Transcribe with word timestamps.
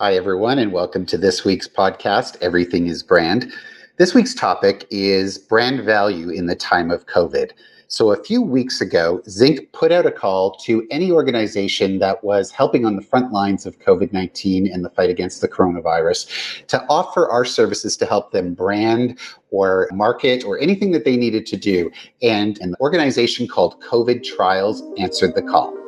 Hi, 0.00 0.16
everyone, 0.16 0.58
and 0.58 0.72
welcome 0.72 1.06
to 1.06 1.16
this 1.16 1.44
week's 1.44 1.68
podcast, 1.68 2.36
Everything 2.42 2.88
is 2.88 3.00
Brand. 3.00 3.52
This 3.96 4.12
week's 4.12 4.34
topic 4.34 4.88
is 4.90 5.38
brand 5.38 5.84
value 5.84 6.30
in 6.30 6.46
the 6.46 6.56
time 6.56 6.90
of 6.90 7.06
COVID. 7.06 7.52
So, 7.86 8.10
a 8.10 8.20
few 8.20 8.42
weeks 8.42 8.80
ago, 8.80 9.22
Zinc 9.28 9.70
put 9.70 9.92
out 9.92 10.04
a 10.04 10.10
call 10.10 10.56
to 10.64 10.84
any 10.90 11.12
organization 11.12 12.00
that 12.00 12.24
was 12.24 12.50
helping 12.50 12.84
on 12.84 12.96
the 12.96 13.02
front 13.02 13.32
lines 13.32 13.66
of 13.66 13.78
COVID 13.78 14.12
19 14.12 14.66
and 14.66 14.84
the 14.84 14.90
fight 14.90 15.10
against 15.10 15.40
the 15.40 15.48
coronavirus 15.48 16.66
to 16.66 16.84
offer 16.88 17.30
our 17.30 17.44
services 17.44 17.96
to 17.98 18.04
help 18.04 18.32
them 18.32 18.52
brand 18.52 19.16
or 19.52 19.88
market 19.92 20.42
or 20.42 20.58
anything 20.58 20.90
that 20.90 21.04
they 21.04 21.16
needed 21.16 21.46
to 21.46 21.56
do. 21.56 21.88
And 22.20 22.60
an 22.62 22.74
organization 22.80 23.46
called 23.46 23.80
COVID 23.80 24.24
Trials 24.24 24.82
answered 24.98 25.36
the 25.36 25.42
call. 25.42 25.83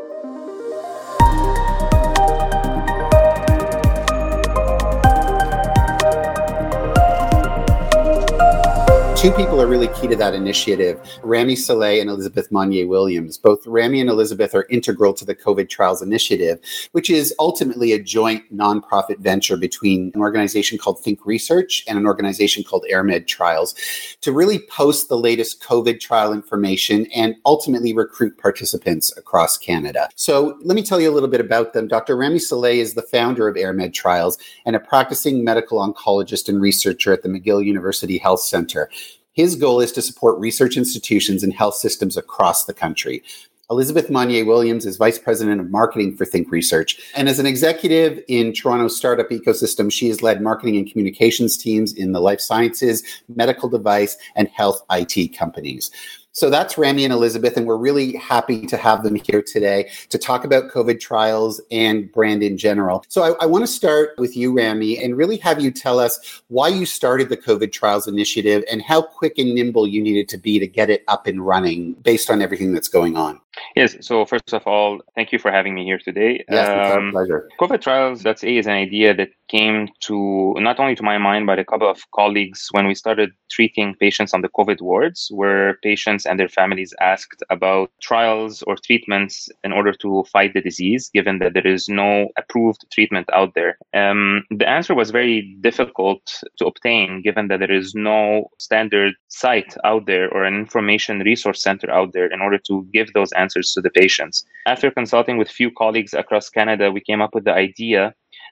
Two 9.26 9.32
people 9.32 9.60
are 9.60 9.66
really 9.66 9.88
key 9.88 10.06
to 10.06 10.14
that 10.14 10.34
initiative 10.34 11.00
Rami 11.24 11.56
Saleh 11.56 12.00
and 12.00 12.08
Elizabeth 12.08 12.52
Monnier 12.52 12.86
Williams. 12.86 13.36
Both 13.36 13.66
Rami 13.66 14.00
and 14.00 14.08
Elizabeth 14.08 14.54
are 14.54 14.68
integral 14.70 15.12
to 15.14 15.24
the 15.24 15.34
COVID 15.34 15.68
Trials 15.68 16.00
Initiative, 16.00 16.60
which 16.92 17.10
is 17.10 17.34
ultimately 17.40 17.92
a 17.92 18.00
joint 18.00 18.44
nonprofit 18.56 19.18
venture 19.18 19.56
between 19.56 20.12
an 20.14 20.20
organization 20.20 20.78
called 20.78 21.02
Think 21.02 21.26
Research 21.26 21.82
and 21.88 21.98
an 21.98 22.06
organization 22.06 22.62
called 22.62 22.84
AirMed 22.88 23.26
Trials 23.26 23.74
to 24.20 24.30
really 24.30 24.60
post 24.70 25.08
the 25.08 25.18
latest 25.18 25.60
COVID 25.60 25.98
trial 25.98 26.32
information 26.32 27.06
and 27.06 27.34
ultimately 27.44 27.92
recruit 27.92 28.38
participants 28.38 29.12
across 29.16 29.58
Canada. 29.58 30.08
So 30.14 30.56
let 30.62 30.76
me 30.76 30.84
tell 30.84 31.00
you 31.00 31.10
a 31.10 31.14
little 31.14 31.28
bit 31.28 31.40
about 31.40 31.72
them. 31.72 31.88
Dr. 31.88 32.16
Rami 32.16 32.38
Saleh 32.38 32.76
is 32.76 32.94
the 32.94 33.02
founder 33.02 33.48
of 33.48 33.56
AirMed 33.56 33.92
Trials 33.92 34.38
and 34.66 34.76
a 34.76 34.80
practicing 34.80 35.42
medical 35.42 35.80
oncologist 35.80 36.48
and 36.48 36.60
researcher 36.60 37.12
at 37.12 37.24
the 37.24 37.28
McGill 37.28 37.64
University 37.64 38.18
Health 38.18 38.42
Center. 38.42 38.88
His 39.36 39.54
goal 39.54 39.80
is 39.80 39.92
to 39.92 40.00
support 40.00 40.38
research 40.38 40.78
institutions 40.78 41.42
and 41.42 41.52
health 41.52 41.74
systems 41.74 42.16
across 42.16 42.64
the 42.64 42.72
country. 42.72 43.22
Elizabeth 43.70 44.08
Monnier 44.08 44.46
Williams 44.46 44.86
is 44.86 44.96
Vice 44.96 45.18
President 45.18 45.60
of 45.60 45.70
Marketing 45.70 46.16
for 46.16 46.24
Think 46.24 46.50
Research. 46.50 46.98
And 47.14 47.28
as 47.28 47.38
an 47.38 47.44
executive 47.44 48.22
in 48.28 48.54
Toronto's 48.54 48.96
startup 48.96 49.28
ecosystem, 49.28 49.92
she 49.92 50.08
has 50.08 50.22
led 50.22 50.40
marketing 50.40 50.76
and 50.76 50.90
communications 50.90 51.58
teams 51.58 51.92
in 51.92 52.12
the 52.12 52.20
life 52.20 52.40
sciences, 52.40 53.02
medical 53.28 53.68
device, 53.68 54.16
and 54.36 54.48
health 54.48 54.82
IT 54.90 55.36
companies. 55.36 55.90
So 56.36 56.50
that's 56.50 56.76
Rami 56.76 57.02
and 57.02 57.14
Elizabeth, 57.14 57.56
and 57.56 57.66
we're 57.66 57.78
really 57.78 58.14
happy 58.16 58.66
to 58.66 58.76
have 58.76 59.02
them 59.02 59.14
here 59.14 59.40
today 59.40 59.90
to 60.10 60.18
talk 60.18 60.44
about 60.44 60.70
COVID 60.70 61.00
trials 61.00 61.62
and 61.70 62.12
brand 62.12 62.42
in 62.42 62.58
general. 62.58 63.06
So 63.08 63.22
I, 63.22 63.44
I 63.44 63.46
want 63.46 63.62
to 63.62 63.66
start 63.66 64.10
with 64.18 64.36
you, 64.36 64.54
Rami, 64.54 65.02
and 65.02 65.16
really 65.16 65.38
have 65.38 65.62
you 65.62 65.70
tell 65.70 65.98
us 65.98 66.42
why 66.48 66.68
you 66.68 66.84
started 66.84 67.30
the 67.30 67.38
COVID 67.38 67.72
trials 67.72 68.06
initiative 68.06 68.64
and 68.70 68.82
how 68.82 69.00
quick 69.00 69.38
and 69.38 69.54
nimble 69.54 69.86
you 69.86 70.02
needed 70.02 70.28
to 70.28 70.36
be 70.36 70.58
to 70.58 70.66
get 70.66 70.90
it 70.90 71.04
up 71.08 71.26
and 71.26 71.40
running 71.40 71.94
based 71.94 72.28
on 72.28 72.42
everything 72.42 72.74
that's 72.74 72.88
going 72.88 73.16
on. 73.16 73.40
Yes. 73.74 73.96
So 74.00 74.24
first 74.24 74.52
of 74.52 74.66
all, 74.66 75.00
thank 75.14 75.32
you 75.32 75.38
for 75.38 75.50
having 75.50 75.74
me 75.74 75.84
here 75.84 75.98
today. 75.98 76.44
Yes, 76.50 76.96
um, 76.96 77.12
pleasure. 77.12 77.48
COVID 77.60 77.80
trials. 77.80 78.22
That's 78.22 78.42
a 78.42 78.56
is 78.56 78.66
an 78.66 78.72
idea 78.72 79.14
that 79.14 79.30
came 79.48 79.88
to 80.00 80.54
not 80.58 80.80
only 80.80 80.96
to 80.96 81.02
my 81.02 81.18
mind 81.18 81.46
but 81.46 81.58
a 81.58 81.64
couple 81.64 81.88
of 81.88 82.00
colleagues 82.12 82.68
when 82.72 82.86
we 82.86 82.94
started 82.94 83.30
treating 83.50 83.94
patients 83.94 84.34
on 84.34 84.42
the 84.42 84.48
COVID 84.48 84.80
wards, 84.80 85.28
where 85.30 85.78
patients 85.82 86.26
and 86.26 86.38
their 86.38 86.48
families 86.48 86.92
asked 87.00 87.42
about 87.50 87.90
trials 88.02 88.62
or 88.62 88.76
treatments 88.76 89.48
in 89.62 89.72
order 89.72 89.92
to 89.92 90.24
fight 90.32 90.52
the 90.52 90.60
disease, 90.60 91.10
given 91.14 91.38
that 91.38 91.54
there 91.54 91.66
is 91.66 91.88
no 91.88 92.28
approved 92.36 92.84
treatment 92.92 93.28
out 93.32 93.54
there. 93.54 93.78
Um, 93.94 94.44
the 94.50 94.68
answer 94.68 94.94
was 94.94 95.10
very 95.10 95.56
difficult 95.60 96.42
to 96.58 96.66
obtain, 96.66 97.22
given 97.22 97.48
that 97.48 97.60
there 97.60 97.72
is 97.72 97.94
no 97.94 98.48
standard 98.58 99.14
site 99.28 99.76
out 99.84 100.06
there 100.06 100.28
or 100.32 100.44
an 100.44 100.54
information 100.54 101.20
resource 101.20 101.62
center 101.62 101.90
out 101.90 102.12
there 102.12 102.26
in 102.26 102.40
order 102.40 102.58
to 102.66 102.86
give 102.92 103.12
those 103.12 103.32
answers 103.32 103.45
answers 103.46 103.68
to 103.72 103.80
the 103.80 103.94
patients. 104.02 104.36
After 104.74 104.90
consulting 104.90 105.36
with 105.38 105.58
few 105.60 105.70
colleagues 105.82 106.14
across 106.22 106.46
Canada, 106.58 106.86
we 106.96 107.08
came 107.08 107.22
up 107.24 107.32
with 107.34 107.44
the 107.44 107.56
idea 107.68 108.02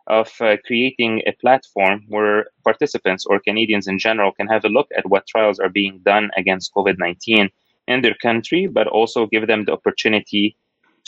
of 0.06 0.28
uh, 0.40 0.56
creating 0.66 1.22
a 1.26 1.32
platform 1.44 1.96
where 2.14 2.38
participants 2.70 3.22
or 3.26 3.46
Canadians 3.48 3.86
in 3.92 3.98
general 4.06 4.32
can 4.38 4.48
have 4.54 4.64
a 4.64 4.74
look 4.76 4.88
at 4.98 5.08
what 5.12 5.26
trials 5.26 5.58
are 5.58 5.78
being 5.80 5.94
done 6.12 6.26
against 6.36 6.74
COVID 6.76 6.96
19 6.98 7.50
in 7.92 8.02
their 8.02 8.16
country, 8.28 8.62
but 8.66 8.86
also 8.98 9.26
give 9.26 9.46
them 9.46 9.64
the 9.64 9.72
opportunity 9.72 10.56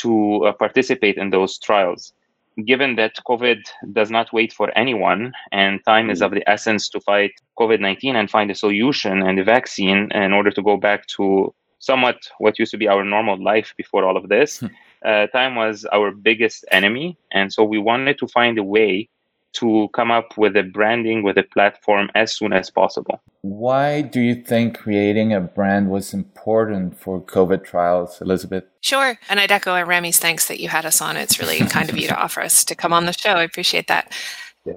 to 0.02 0.10
uh, 0.46 0.52
participate 0.52 1.16
in 1.16 1.30
those 1.30 1.58
trials. 1.58 2.12
Given 2.72 2.96
that 2.96 3.20
COVID 3.28 3.60
does 3.92 4.10
not 4.10 4.32
wait 4.32 4.50
for 4.52 4.68
anyone 4.76 5.22
and 5.52 5.84
time 5.84 6.08
is 6.08 6.22
of 6.22 6.30
the 6.30 6.48
essence 6.48 6.88
to 6.90 7.00
fight 7.00 7.32
COVID 7.58 7.80
19 7.80 8.16
and 8.16 8.30
find 8.30 8.50
a 8.50 8.54
solution 8.64 9.22
and 9.26 9.38
a 9.38 9.44
vaccine 9.44 10.08
in 10.12 10.32
order 10.32 10.50
to 10.50 10.62
go 10.62 10.76
back 10.88 11.06
to 11.16 11.54
somewhat 11.78 12.16
what 12.38 12.58
used 12.58 12.70
to 12.72 12.78
be 12.78 12.88
our 12.88 13.04
normal 13.04 13.42
life 13.42 13.74
before 13.76 14.04
all 14.04 14.16
of 14.16 14.28
this. 14.28 14.60
Hmm. 14.60 14.66
uh, 15.04 15.26
time 15.28 15.54
was 15.54 15.86
our 15.92 16.10
biggest 16.10 16.64
enemy. 16.70 17.16
And 17.32 17.52
so 17.52 17.64
we 17.64 17.78
wanted 17.78 18.18
to 18.18 18.26
find 18.28 18.58
a 18.58 18.64
way 18.64 19.08
to 19.56 19.88
come 19.94 20.10
up 20.10 20.36
with 20.36 20.54
a 20.54 20.62
branding 20.62 21.22
with 21.22 21.38
a 21.38 21.42
platform 21.42 22.10
as 22.14 22.36
soon 22.36 22.52
as 22.52 22.70
possible. 22.70 23.20
Why 23.40 24.02
do 24.02 24.20
you 24.20 24.34
think 24.34 24.76
creating 24.76 25.32
a 25.32 25.40
brand 25.40 25.88
was 25.88 26.12
important 26.12 26.98
for 26.98 27.22
COVID 27.22 27.64
trials, 27.64 28.20
Elizabeth? 28.20 28.64
Sure. 28.82 29.18
And 29.30 29.40
I'd 29.40 29.50
echo 29.50 29.82
Rami's 29.82 30.18
thanks 30.18 30.48
that 30.48 30.60
you 30.60 30.68
had 30.68 30.84
us 30.84 31.00
on. 31.00 31.16
It's 31.16 31.38
really 31.38 31.58
kind 31.60 31.88
of 31.88 31.96
you 31.96 32.06
to 32.08 32.16
offer 32.22 32.42
us 32.42 32.64
to 32.66 32.74
come 32.74 32.92
on 32.92 33.06
the 33.06 33.12
show. 33.12 33.30
I 33.30 33.44
appreciate 33.44 33.88
that. 33.88 34.12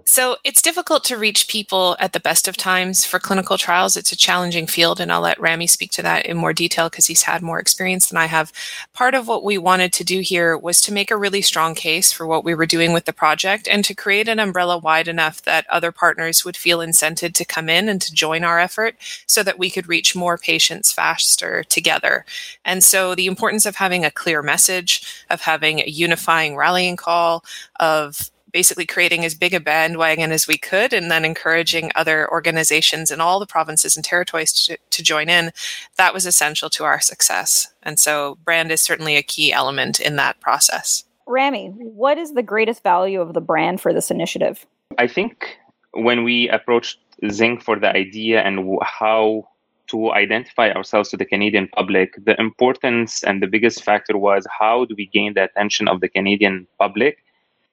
So 0.05 0.38
it's 0.44 0.61
difficult 0.61 1.03
to 1.05 1.17
reach 1.17 1.47
people 1.47 1.95
at 2.00 2.13
the 2.13 2.19
best 2.19 2.47
of 2.47 2.57
times 2.57 3.05
for 3.05 3.19
clinical 3.19 3.57
trials. 3.57 3.97
It's 3.97 4.11
a 4.11 4.17
challenging 4.17 4.67
field, 4.67 5.00
and 5.00 5.11
I'll 5.11 5.22
let 5.22 5.39
Rami 5.39 5.67
speak 5.67 5.91
to 5.91 6.01
that 6.03 6.25
in 6.25 6.38
more 6.38 6.53
detail 6.53 6.89
because 6.89 7.07
he's 7.07 7.23
had 7.23 7.41
more 7.41 7.59
experience 7.59 8.07
than 8.07 8.17
I 8.17 8.25
have. 8.25 8.51
Part 8.94 9.16
of 9.16 9.27
what 9.27 9.44
we 9.44 9.57
wanted 9.57 9.94
to 9.94 10.03
do 10.03 10.19
here 10.22 10.57
was 10.57 10.81
to 10.81 10.94
make 10.94 11.11
a 11.11 11.17
really 11.17 11.41
strong 11.41 11.75
case 11.75 12.11
for 12.11 12.25
what 12.25 12.44
we 12.44 12.53
were 12.53 12.66
doing 12.66 12.94
with 12.94 13.05
the 13.05 13.13
project 13.13 13.67
and 13.67 13.83
to 13.85 13.94
create 13.95 14.27
an 14.27 14.39
umbrella 14.39 14.77
wide 14.77 15.07
enough 15.07 15.41
that 15.44 15.69
other 15.69 15.91
partners 15.91 16.44
would 16.45 16.57
feel 16.57 16.79
incented 16.79 17.33
to 17.33 17.45
come 17.45 17.69
in 17.69 17.89
and 17.89 18.01
to 18.01 18.13
join 18.13 18.44
our 18.44 18.59
effort 18.59 18.95
so 19.25 19.44
that 19.44 19.59
we 19.59 19.69
could 19.69 19.88
reach 19.88 20.16
more 20.16 20.38
patients 20.38 20.91
faster 20.91 21.63
together. 21.63 22.25
And 22.66 22.83
so 22.83 23.16
the 23.16 23.27
importance 23.27 23.66
of 23.66 23.75
having 23.75 24.06
a 24.06 24.11
clear 24.11 24.41
message, 24.41 25.25
of 25.29 25.41
having 25.41 25.79
a 25.79 25.89
unifying 25.89 26.56
rallying 26.56 26.95
call, 26.95 27.44
of 27.79 28.29
basically 28.52 28.86
creating 28.86 29.26
as 29.26 29.36
big 29.36 29.54
a 29.54 29.60
bandwagon 29.60 30.32
as 30.32 30.48
we 30.48 30.58
could 30.58 30.94
and 30.94 31.10
then 31.10 31.26
encouraging 31.26 31.92
other 31.96 32.30
organizations 32.32 33.12
in 33.12 33.22
all 33.22 33.40
the 33.40 33.46
provinces 33.46 33.96
and 33.96 34.04
territories 34.04 34.52
to, 34.66 34.78
to 34.90 35.04
join 35.04 35.30
in, 35.30 35.52
that 35.98 36.14
was 36.14 36.26
essential 36.26 36.70
to 36.70 36.84
our 36.84 37.00
success. 37.00 37.72
And 37.84 38.00
so 38.00 38.38
brand 38.44 38.72
is 38.72 38.82
certainly 38.82 39.16
a 39.16 39.24
key 39.24 39.54
element 39.54 40.00
in 40.00 40.16
that 40.18 40.40
process. 40.40 41.04
Rami, 41.28 41.68
what 41.78 42.18
is 42.18 42.34
the 42.34 42.44
greatest 42.44 42.82
value 42.82 43.22
of 43.22 43.34
the 43.34 43.42
brand 43.42 43.82
for 43.82 43.94
this 43.94 44.10
initiative? 44.10 44.66
I 44.98 45.08
think 45.08 45.58
when 45.94 46.24
we 46.24 46.50
approached 46.50 46.98
Zinc 47.30 47.62
for 47.62 47.80
the 47.80 47.90
idea 47.90 48.42
and 48.42 48.80
how 48.81 49.48
to 49.90 50.12
identify 50.12 50.72
ourselves 50.72 51.10
to 51.10 51.18
the 51.18 51.26
Canadian 51.26 51.68
public, 51.68 52.14
the 52.24 52.40
importance 52.40 53.24
and 53.24 53.42
the 53.42 53.48
biggest 53.48 53.84
factor 53.84 54.18
was 54.18 54.46
how 54.60 54.86
do 54.86 54.96
we 54.98 55.08
gain 55.08 55.34
the 55.34 55.44
attention 55.44 55.88
of 55.88 56.00
the 56.00 56.10
Canadian 56.10 56.68
public 56.78 57.24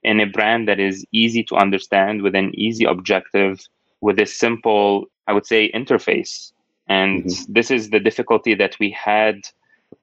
in 0.06 0.20
a 0.20 0.24
brand 0.24 0.68
that 0.68 0.80
is 0.80 1.04
easy 1.12 1.42
to 1.42 1.56
understand 1.56 2.22
with 2.22 2.34
an 2.34 2.52
easy 2.54 2.84
objective 2.84 3.54
with 4.00 4.18
a 4.18 4.26
simple 4.26 5.06
i 5.28 5.32
would 5.34 5.46
say 5.46 5.70
interface. 5.72 6.52
And 6.88 7.24
mm-hmm. 7.24 7.52
this 7.52 7.68
is 7.76 7.90
the 7.90 7.98
difficulty 8.08 8.54
that 8.54 8.74
we 8.78 8.90
had 8.90 9.36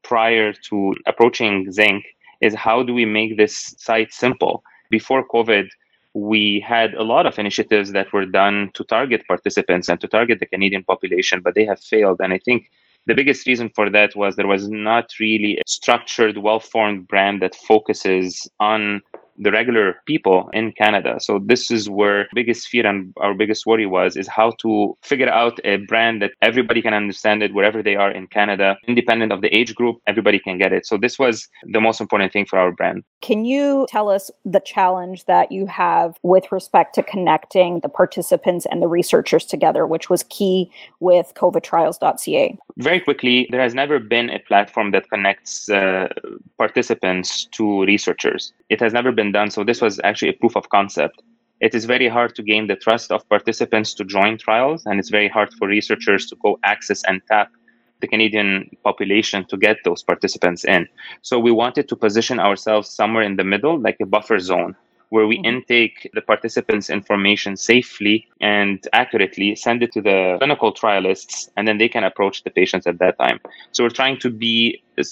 prior 0.10 0.52
to 0.68 0.94
approaching 1.12 1.72
zinc 1.72 2.04
is 2.42 2.54
how 2.54 2.84
do 2.84 2.94
we 2.94 3.06
make 3.06 3.38
this 3.38 3.56
site 3.78 4.12
simple? 4.14 4.64
Before 4.90 5.28
covid 5.36 5.68
we 6.32 6.64
had 6.74 6.94
a 6.94 7.06
lot 7.14 7.26
of 7.26 7.40
initiatives 7.40 7.92
that 7.94 8.14
were 8.14 8.28
done 8.42 8.70
to 8.76 8.84
target 8.84 9.22
participants 9.28 9.90
and 9.90 10.00
to 10.00 10.08
target 10.08 10.38
the 10.40 10.52
canadian 10.54 10.84
population 10.84 11.42
but 11.44 11.56
they 11.56 11.66
have 11.72 11.82
failed. 11.94 12.20
And 12.24 12.32
i 12.38 12.40
think 12.48 12.60
the 13.10 13.16
biggest 13.20 13.48
reason 13.48 13.68
for 13.78 13.90
that 13.90 14.12
was 14.16 14.36
there 14.36 14.54
was 14.56 14.66
not 14.70 15.06
really 15.20 15.54
a 15.58 15.68
structured 15.80 16.38
well 16.38 16.62
formed 16.72 17.08
brand 17.12 17.42
that 17.42 17.56
focuses 17.72 18.28
on 18.60 19.02
the 19.38 19.52
regular 19.52 19.96
people 20.06 20.50
in 20.54 20.72
Canada. 20.74 21.18
So 21.20 21.40
this 21.44 21.72
is 21.72 21.90
where 21.90 22.28
biggest 22.34 22.68
fear 22.68 22.86
and 22.86 23.14
our 23.18 23.34
biggest 23.34 23.66
worry 23.66 23.86
was 23.86 24.16
is 24.16 24.28
how 24.28 24.52
to 24.62 24.98
figure 25.02 25.30
out 25.30 25.60
a 25.64 25.78
brand 25.78 26.22
that 26.22 26.32
everybody 26.42 26.82
can 26.82 26.94
understand 26.94 27.44
it 27.44 27.54
wherever 27.54 27.82
they 27.82 27.96
are 27.96 28.12
in 28.12 28.28
Canada, 28.28 28.78
independent 28.88 29.32
of 29.32 29.42
the 29.42 29.56
age 29.56 29.76
group, 29.76 29.98
everybody 30.08 30.40
can 30.40 30.58
get 30.58 30.74
it. 30.74 30.86
So 30.86 30.98
this 30.98 31.18
was 31.18 31.48
the 31.72 31.82
most 31.82 32.02
important 32.02 32.34
thing 32.34 32.46
for 32.46 32.60
our 32.60 32.72
brand. 32.72 33.04
Can 33.22 33.46
you 33.46 33.86
tell 33.90 34.10
us 34.10 34.30
the 34.46 34.60
challenge 34.60 35.26
that 35.26 35.52
you 35.52 35.66
have 35.68 36.18
with 36.24 36.52
respect 36.52 36.96
to 36.96 37.04
connecting 37.04 37.80
the 37.80 37.90
participants 37.90 38.66
and 38.70 38.82
the 38.82 38.88
researchers 38.88 39.46
together, 39.46 39.88
which 39.88 40.10
was 40.10 40.24
key 40.24 40.70
with 41.00 41.34
covidtrials.ca? 41.36 42.58
Very 42.78 43.00
quickly, 43.00 43.48
there 43.52 43.62
has 43.62 43.74
never 43.74 44.00
been 44.00 44.30
a 44.30 44.40
platform 44.40 44.92
that 44.92 45.10
connects 45.10 45.70
uh, 45.70 46.08
participants 46.58 47.46
to 47.52 47.84
researchers. 47.84 48.54
It 48.70 48.80
has 48.82 48.94
never 48.94 49.12
been 49.12 49.23
been 49.24 49.32
done. 49.32 49.50
So 49.50 49.64
this 49.64 49.82
was 49.82 49.94
actually 50.04 50.32
a 50.36 50.40
proof 50.42 50.56
of 50.62 50.66
concept. 50.70 51.18
it 51.68 51.74
is 51.80 51.86
very 51.86 52.10
hard 52.10 52.32
to 52.38 52.44
gain 52.52 52.68
the 52.68 52.76
trust 52.86 53.08
of 53.16 53.20
participants 53.36 53.90
to 53.98 54.04
join 54.04 54.34
trials, 54.38 54.80
and 54.86 55.00
it's 55.00 55.14
very 55.18 55.30
hard 55.36 55.50
for 55.58 55.66
researchers 55.78 56.24
to 56.30 56.36
go 56.46 56.52
access 56.74 57.02
and 57.10 57.22
tap 57.32 57.50
the 58.02 58.08
Canadian 58.14 58.52
population 58.84 59.40
to 59.52 59.56
get 59.66 59.78
those 59.86 60.02
participants 60.12 60.62
in. 60.76 60.82
So 61.30 61.34
we 61.48 61.54
wanted 61.64 61.86
to 61.88 61.96
position 61.96 62.38
ourselves 62.48 62.88
somewhere 63.00 63.26
in 63.30 63.36
the 63.38 63.48
middle, 63.54 63.76
like 63.88 63.98
a 64.02 64.06
buffer 64.16 64.40
zone, 64.40 64.76
where 65.14 65.28
we 65.32 65.38
mm-hmm. 65.38 65.52
intake 65.52 65.98
the 66.18 66.26
participants' 66.32 66.90
information 67.00 67.56
safely 67.72 68.16
and 68.42 68.78
accurately, 69.02 69.50
send 69.56 69.80
it 69.86 69.92
to 69.94 70.02
the 70.10 70.20
clinical 70.40 70.72
trialists, 70.82 71.36
and 71.56 71.64
then 71.68 71.78
they 71.78 71.90
can 71.96 72.04
approach 72.04 72.44
the 72.44 72.54
patients 72.60 72.86
at 72.92 73.00
that 73.04 73.16
time. 73.24 73.40
So 73.72 73.78
we're 73.84 74.00
trying 74.02 74.18
to 74.26 74.30
be 74.30 74.56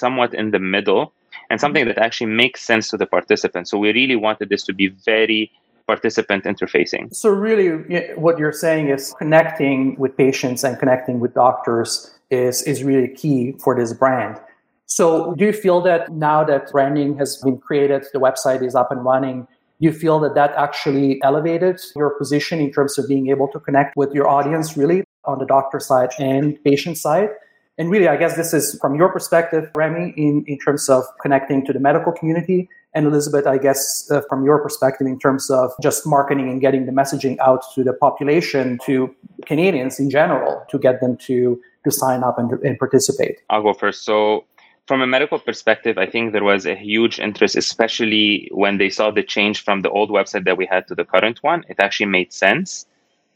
somewhat 0.03 0.31
in 0.41 0.51
the 0.55 0.63
middle 0.75 1.03
and 1.51 1.59
something 1.59 1.85
that 1.85 1.97
actually 1.97 2.31
makes 2.31 2.61
sense 2.61 2.87
to 2.87 2.97
the 2.97 3.05
participants. 3.05 3.69
So 3.69 3.77
we 3.77 3.91
really 3.91 4.15
wanted 4.15 4.47
this 4.47 4.63
to 4.63 4.73
be 4.73 4.87
very 4.87 5.51
participant 5.85 6.45
interfacing. 6.45 7.13
So, 7.13 7.29
really, 7.29 7.69
what 8.15 8.39
you're 8.39 8.53
saying 8.53 8.87
is 8.87 9.13
connecting 9.17 9.97
with 9.97 10.15
patients 10.15 10.63
and 10.63 10.79
connecting 10.79 11.19
with 11.19 11.33
doctors 11.33 12.09
is, 12.29 12.61
is 12.63 12.83
really 12.83 13.09
key 13.09 13.55
for 13.63 13.75
this 13.75 13.91
brand. 13.91 14.39
So, 14.85 15.35
do 15.35 15.45
you 15.45 15.51
feel 15.51 15.81
that 15.81 16.09
now 16.13 16.45
that 16.45 16.71
branding 16.71 17.17
has 17.17 17.35
been 17.43 17.57
created, 17.57 18.05
the 18.13 18.19
website 18.19 18.65
is 18.65 18.73
up 18.73 18.89
and 18.89 19.03
running, 19.03 19.45
you 19.79 19.91
feel 19.91 20.19
that 20.21 20.35
that 20.35 20.51
actually 20.55 21.21
elevated 21.23 21.81
your 21.97 22.11
position 22.11 22.61
in 22.61 22.71
terms 22.71 22.97
of 22.97 23.09
being 23.09 23.27
able 23.27 23.49
to 23.49 23.59
connect 23.59 23.97
with 23.97 24.13
your 24.13 24.29
audience 24.29 24.77
really 24.77 25.03
on 25.25 25.39
the 25.39 25.45
doctor 25.45 25.79
side 25.81 26.11
and 26.17 26.63
patient 26.63 26.97
side? 26.97 27.29
And 27.77 27.89
really, 27.89 28.07
I 28.07 28.17
guess 28.17 28.35
this 28.35 28.53
is 28.53 28.77
from 28.79 28.95
your 28.95 29.09
perspective, 29.09 29.69
Remy, 29.75 30.13
in, 30.17 30.43
in 30.45 30.59
terms 30.59 30.89
of 30.89 31.03
connecting 31.21 31.65
to 31.65 31.73
the 31.73 31.79
medical 31.79 32.11
community 32.11 32.69
and 32.93 33.05
Elizabeth, 33.05 33.47
I 33.47 33.57
guess, 33.57 34.09
uh, 34.11 34.21
from 34.27 34.43
your 34.43 34.61
perspective, 34.61 35.07
in 35.07 35.17
terms 35.17 35.49
of 35.49 35.71
just 35.81 36.05
marketing 36.05 36.49
and 36.49 36.59
getting 36.59 36.85
the 36.85 36.91
messaging 36.91 37.37
out 37.39 37.63
to 37.75 37.83
the 37.83 37.93
population, 37.93 38.79
to 38.85 39.15
Canadians 39.45 39.99
in 39.99 40.09
general, 40.09 40.63
to 40.69 40.77
get 40.77 40.99
them 40.99 41.17
to 41.17 41.61
to 41.83 41.91
sign 41.91 42.23
up 42.23 42.37
and, 42.37 42.51
and 42.63 42.77
participate? 42.77 43.39
I'll 43.49 43.63
go 43.63 43.73
first. 43.73 44.03
So, 44.03 44.45
from 44.87 45.01
a 45.01 45.07
medical 45.07 45.39
perspective, 45.39 45.97
I 45.97 46.05
think 46.05 46.33
there 46.33 46.43
was 46.43 46.65
a 46.65 46.75
huge 46.75 47.19
interest, 47.19 47.55
especially 47.55 48.49
when 48.51 48.77
they 48.77 48.89
saw 48.89 49.09
the 49.09 49.23
change 49.23 49.63
from 49.63 49.83
the 49.83 49.89
old 49.89 50.09
website 50.09 50.43
that 50.45 50.57
we 50.57 50.65
had 50.65 50.87
to 50.89 50.95
the 50.95 51.05
current 51.05 51.39
one. 51.41 51.63
It 51.69 51.79
actually 51.79 52.07
made 52.07 52.33
sense. 52.33 52.85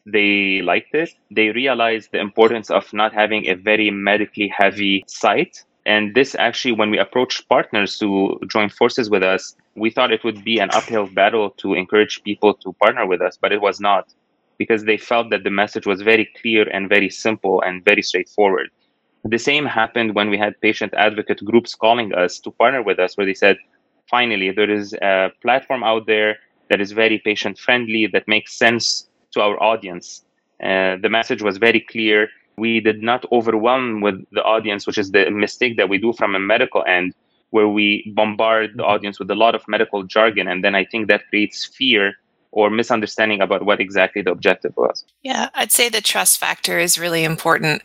They 0.06 0.62
liked 0.62 0.94
it. 0.94 1.12
They 1.32 1.50
realized 1.50 2.12
the 2.12 2.20
importance 2.20 2.70
of 2.70 2.92
not 2.94 3.14
having 3.14 3.48
a 3.48 3.56
very 3.56 3.90
medically 3.92 4.48
heavy 4.48 5.04
site 5.08 5.64
and 5.86 6.16
this 6.16 6.36
actually, 6.36 6.72
when 6.72 6.90
we 6.90 6.98
approached 6.98 7.48
partners 7.48 8.00
to 8.00 8.40
join 8.50 8.70
forces 8.70 9.10
with 9.10 9.22
us, 9.22 9.56
we 9.76 9.92
thought 9.92 10.12
it 10.12 10.24
would 10.24 10.44
be 10.44 10.58
an 10.58 10.72
uphill 10.72 11.06
battle 11.06 11.52
to 11.58 11.76
encourage 11.76 12.24
people 12.24 12.56
to 12.56 12.74
partner 12.74 13.06
with 13.06 13.22
us, 13.22 13.38
but 13.40 13.52
it 13.52 13.62
was 13.62 13.80
not 13.80 14.12
because 14.58 14.86
they 14.86 14.98
felt 14.98 15.30
that 15.30 15.44
the 15.44 15.50
message 15.50 15.86
was 15.86 16.02
very 16.02 16.28
clear 16.42 16.64
and 16.70 16.90
very 16.90 17.10
simple 17.10 17.62
and 17.62 17.84
very 17.86 18.02
straightforward. 18.02 18.70
The 19.26 19.38
same 19.38 19.66
happened 19.66 20.16
when 20.16 20.30
we 20.30 20.38
had 20.38 20.60
patient 20.62 20.94
advocate 20.96 21.44
groups 21.44 21.76
calling 21.76 22.14
us 22.16 22.40
to 22.40 22.52
partner 22.52 22.82
with 22.82 22.98
us, 23.00 23.18
where 23.18 23.26
they 23.26 23.34
said, 23.34 23.58
finally, 24.10 24.52
there 24.52 24.70
is 24.70 24.94
a 24.94 25.32
platform 25.42 25.84
out 25.84 26.08
there 26.08 26.38
that 26.70 26.80
is 26.80 26.94
very 26.94 27.20
patient 27.20 27.60
friendly, 27.60 28.08
that 28.08 28.28
makes 28.28 28.58
sense 28.58 29.10
to 29.36 29.42
our 29.42 29.62
audience. 29.62 30.24
Uh, 30.62 30.98
the 31.02 31.10
message 31.10 31.42
was 31.42 31.58
very 31.58 31.80
clear 31.80 32.30
we 32.58 32.80
did 32.80 33.04
not 33.04 33.26
overwhelm 33.32 34.02
with 34.02 34.26
the 34.32 34.42
audience, 34.44 34.88
which 34.88 34.98
is 34.98 35.12
the 35.12 35.30
mistake 35.30 35.78
that 35.78 35.90
we 35.90 35.98
do 35.98 36.14
from 36.14 36.36
a 36.36 36.40
medical 36.40 36.84
end, 36.88 37.14
where 37.50 37.68
we 37.68 38.12
bombard 38.16 38.72
the 38.78 38.84
audience 38.84 39.20
with 39.20 39.30
a 39.30 39.36
lot 39.36 39.56
of 39.56 39.68
medical 39.68 40.04
jargon. 40.04 40.48
And 40.48 40.64
then 40.64 40.76
I 40.76 40.86
think 40.86 41.08
that 41.08 41.28
creates 41.30 41.66
fear 41.66 42.16
or 42.52 42.70
misunderstanding 42.70 43.42
about 43.42 43.66
what 43.66 43.82
exactly 43.82 44.22
the 44.22 44.32
objective 44.32 44.74
was. 44.78 45.04
Yeah, 45.24 45.50
I'd 45.54 45.72
say 45.74 45.90
the 45.90 46.02
trust 46.02 46.40
factor 46.40 46.80
is 46.80 46.98
really 46.98 47.26
important. 47.26 47.82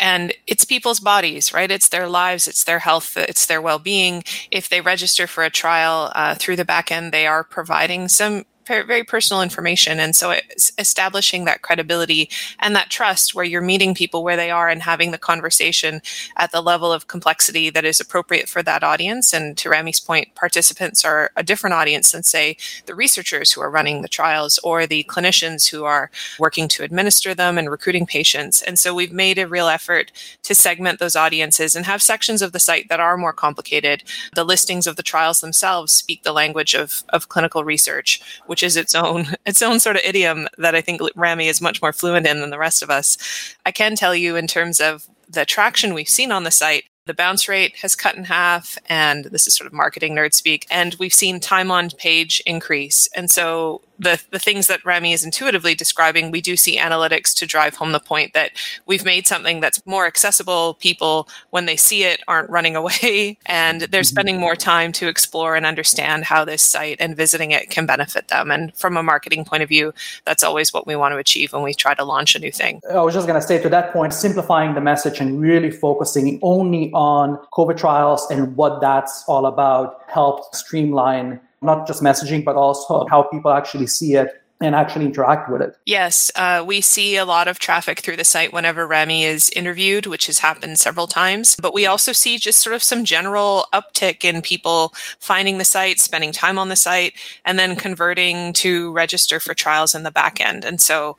And 0.00 0.32
it's 0.46 0.64
people's 0.64 1.00
bodies, 1.00 1.52
right? 1.52 1.70
It's 1.70 1.88
their 1.88 2.08
lives, 2.08 2.46
it's 2.46 2.64
their 2.64 2.78
health, 2.80 3.16
it's 3.16 3.46
their 3.46 3.60
well 3.60 3.80
being. 3.80 4.22
If 4.50 4.68
they 4.68 4.80
register 4.80 5.26
for 5.26 5.44
a 5.44 5.50
trial 5.50 6.12
uh, 6.14 6.34
through 6.36 6.56
the 6.56 6.64
back 6.64 6.92
end, 6.92 7.12
they 7.12 7.26
are 7.26 7.42
providing 7.42 8.08
some 8.08 8.44
very 8.68 9.04
personal 9.04 9.42
information. 9.42 9.98
And 9.98 10.14
so 10.14 10.34
establishing 10.78 11.44
that 11.44 11.62
credibility 11.62 12.30
and 12.58 12.74
that 12.76 12.90
trust 12.90 13.34
where 13.34 13.44
you're 13.44 13.60
meeting 13.60 13.94
people 13.94 14.22
where 14.22 14.36
they 14.36 14.50
are 14.50 14.68
and 14.68 14.82
having 14.82 15.10
the 15.10 15.18
conversation 15.18 16.00
at 16.36 16.52
the 16.52 16.60
level 16.60 16.92
of 16.92 17.08
complexity 17.08 17.70
that 17.70 17.84
is 17.84 18.00
appropriate 18.00 18.48
for 18.48 18.62
that 18.62 18.82
audience. 18.82 19.32
And 19.32 19.56
to 19.58 19.68
Rami's 19.68 20.00
point, 20.00 20.34
participants 20.34 21.04
are 21.04 21.30
a 21.36 21.42
different 21.42 21.74
audience 21.74 22.12
than, 22.12 22.22
say, 22.22 22.56
the 22.86 22.94
researchers 22.94 23.52
who 23.52 23.60
are 23.60 23.70
running 23.70 24.02
the 24.02 24.08
trials 24.08 24.58
or 24.62 24.86
the 24.86 25.04
clinicians 25.04 25.68
who 25.68 25.84
are 25.84 26.10
working 26.38 26.68
to 26.68 26.82
administer 26.82 27.34
them 27.34 27.58
and 27.58 27.70
recruiting 27.70 28.06
patients. 28.06 28.62
And 28.62 28.78
so 28.78 28.94
we've 28.94 29.12
made 29.12 29.38
a 29.38 29.48
real 29.48 29.68
effort 29.68 30.12
to 30.42 30.54
segment 30.54 30.98
those 30.98 31.16
audiences 31.16 31.74
and 31.74 31.86
have 31.86 32.02
sections 32.02 32.42
of 32.42 32.52
the 32.52 32.60
site 32.60 32.88
that 32.88 33.00
are 33.00 33.16
more 33.16 33.32
complicated. 33.32 34.04
The 34.34 34.44
listings 34.44 34.86
of 34.86 34.96
the 34.96 35.02
trials 35.02 35.40
themselves 35.40 35.92
speak 35.92 36.22
the 36.22 36.32
language 36.32 36.74
of, 36.74 37.04
of 37.10 37.28
clinical 37.28 37.64
research, 37.64 38.20
which 38.46 38.57
which 38.58 38.64
is 38.64 38.76
its 38.76 38.92
own 38.92 39.36
its 39.46 39.62
own 39.62 39.78
sort 39.78 39.94
of 39.94 40.02
idiom 40.04 40.48
that 40.58 40.74
I 40.74 40.80
think 40.80 41.00
Rami 41.14 41.46
is 41.46 41.60
much 41.60 41.80
more 41.80 41.92
fluent 41.92 42.26
in 42.26 42.40
than 42.40 42.50
the 42.50 42.58
rest 42.58 42.82
of 42.82 42.90
us. 42.90 43.16
I 43.64 43.70
can 43.70 43.94
tell 43.94 44.16
you 44.16 44.34
in 44.34 44.48
terms 44.48 44.80
of 44.80 45.06
the 45.28 45.44
traction 45.44 45.94
we've 45.94 46.08
seen 46.08 46.32
on 46.32 46.42
the 46.42 46.50
site, 46.50 46.82
the 47.08 47.14
bounce 47.14 47.48
rate 47.48 47.74
has 47.76 47.96
cut 47.96 48.14
in 48.16 48.24
half, 48.24 48.78
and 48.86 49.24
this 49.24 49.46
is 49.46 49.54
sort 49.54 49.66
of 49.66 49.72
marketing 49.72 50.14
nerd 50.14 50.34
speak. 50.34 50.66
And 50.70 50.94
we've 51.00 51.14
seen 51.14 51.40
time 51.40 51.70
on 51.70 51.88
page 51.90 52.42
increase. 52.44 53.08
And 53.16 53.30
so 53.30 53.80
the, 53.98 54.22
the 54.30 54.38
things 54.38 54.68
that 54.68 54.84
Remy 54.84 55.12
is 55.12 55.24
intuitively 55.24 55.74
describing, 55.74 56.30
we 56.30 56.40
do 56.40 56.56
see 56.56 56.78
analytics 56.78 57.34
to 57.36 57.46
drive 57.46 57.74
home 57.74 57.92
the 57.92 58.00
point 58.00 58.32
that 58.34 58.52
we've 58.86 59.04
made 59.04 59.26
something 59.26 59.60
that's 59.60 59.84
more 59.86 60.06
accessible. 60.06 60.74
People, 60.74 61.28
when 61.50 61.66
they 61.66 61.76
see 61.76 62.04
it, 62.04 62.22
aren't 62.28 62.50
running 62.50 62.76
away 62.76 63.38
and 63.46 63.82
they're 63.82 64.02
mm-hmm. 64.02 64.04
spending 64.04 64.38
more 64.38 64.56
time 64.56 64.92
to 64.92 65.08
explore 65.08 65.56
and 65.56 65.66
understand 65.66 66.24
how 66.24 66.44
this 66.44 66.62
site 66.62 66.96
and 67.00 67.16
visiting 67.16 67.50
it 67.50 67.70
can 67.70 67.86
benefit 67.86 68.28
them. 68.28 68.50
And 68.50 68.74
from 68.76 68.96
a 68.96 69.02
marketing 69.02 69.44
point 69.44 69.62
of 69.62 69.68
view, 69.68 69.92
that's 70.24 70.44
always 70.44 70.72
what 70.72 70.86
we 70.86 70.94
want 70.94 71.12
to 71.12 71.18
achieve 71.18 71.52
when 71.52 71.62
we 71.62 71.74
try 71.74 71.94
to 71.94 72.04
launch 72.04 72.34
a 72.34 72.38
new 72.38 72.52
thing. 72.52 72.80
I 72.90 73.00
was 73.00 73.14
just 73.14 73.26
going 73.26 73.40
to 73.40 73.46
say 73.46 73.60
to 73.62 73.68
that 73.68 73.92
point, 73.92 74.14
simplifying 74.14 74.74
the 74.74 74.80
message 74.80 75.20
and 75.20 75.40
really 75.40 75.70
focusing 75.70 76.38
only 76.42 76.90
on 76.98 77.38
COVID 77.52 77.76
trials 77.76 78.28
and 78.28 78.56
what 78.56 78.80
that's 78.80 79.24
all 79.28 79.46
about 79.46 80.02
helped 80.08 80.56
streamline 80.56 81.40
not 81.62 81.86
just 81.86 82.02
messaging, 82.02 82.44
but 82.44 82.56
also 82.56 83.06
how 83.08 83.22
people 83.22 83.52
actually 83.52 83.86
see 83.86 84.14
it 84.14 84.42
and 84.60 84.74
actually 84.74 85.04
interact 85.04 85.48
with 85.48 85.62
it. 85.62 85.76
Yes, 85.86 86.32
uh, 86.34 86.64
we 86.66 86.80
see 86.80 87.16
a 87.16 87.24
lot 87.24 87.46
of 87.46 87.60
traffic 87.60 88.00
through 88.00 88.16
the 88.16 88.24
site 88.24 88.52
whenever 88.52 88.88
Remy 88.88 89.22
is 89.22 89.50
interviewed, 89.50 90.06
which 90.06 90.26
has 90.26 90.40
happened 90.40 90.78
several 90.80 91.06
times. 91.06 91.56
But 91.62 91.72
we 91.72 91.86
also 91.86 92.10
see 92.10 92.38
just 92.38 92.60
sort 92.60 92.74
of 92.74 92.82
some 92.82 93.04
general 93.04 93.66
uptick 93.72 94.24
in 94.24 94.42
people 94.42 94.92
finding 95.20 95.58
the 95.58 95.64
site, 95.64 96.00
spending 96.00 96.32
time 96.32 96.58
on 96.58 96.68
the 96.68 96.76
site, 96.76 97.14
and 97.44 97.56
then 97.58 97.76
converting 97.76 98.52
to 98.54 98.90
register 98.92 99.38
for 99.38 99.54
trials 99.54 99.94
in 99.94 100.02
the 100.02 100.10
back 100.10 100.40
end. 100.40 100.64
And 100.64 100.80
so 100.80 101.16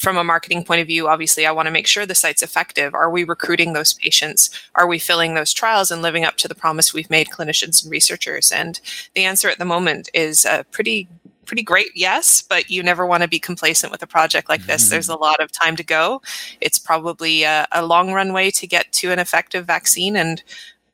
from 0.00 0.16
a 0.16 0.24
marketing 0.24 0.64
point 0.64 0.80
of 0.80 0.86
view, 0.86 1.08
obviously, 1.08 1.44
I 1.44 1.52
want 1.52 1.66
to 1.66 1.70
make 1.70 1.86
sure 1.86 2.06
the 2.06 2.14
site's 2.14 2.42
effective. 2.42 2.94
Are 2.94 3.10
we 3.10 3.22
recruiting 3.22 3.74
those 3.74 3.92
patients? 3.92 4.48
Are 4.74 4.86
we 4.86 4.98
filling 4.98 5.34
those 5.34 5.52
trials 5.52 5.90
and 5.90 6.00
living 6.00 6.24
up 6.24 6.38
to 6.38 6.48
the 6.48 6.54
promise 6.54 6.94
we've 6.94 7.10
made 7.10 7.28
clinicians 7.28 7.82
and 7.82 7.92
researchers? 7.92 8.50
And 8.50 8.80
the 9.14 9.26
answer 9.26 9.50
at 9.50 9.58
the 9.58 9.66
moment 9.66 10.08
is 10.14 10.46
a 10.46 10.64
pretty 10.70 11.06
pretty 11.44 11.62
great 11.64 11.90
yes 11.96 12.42
but 12.42 12.70
you 12.70 12.80
never 12.80 13.04
want 13.04 13.24
to 13.24 13.28
be 13.28 13.40
complacent 13.40 13.90
with 13.90 14.00
a 14.04 14.06
project 14.06 14.48
like 14.48 14.66
this 14.66 14.84
mm-hmm. 14.84 14.90
there's 14.90 15.08
a 15.08 15.16
lot 15.16 15.40
of 15.40 15.50
time 15.50 15.74
to 15.74 15.82
go 15.82 16.22
it's 16.60 16.78
probably 16.78 17.42
a, 17.42 17.66
a 17.72 17.84
long 17.84 18.12
runway 18.12 18.52
to 18.52 18.68
get 18.68 18.92
to 18.92 19.10
an 19.10 19.18
effective 19.18 19.66
vaccine 19.66 20.14
and 20.14 20.44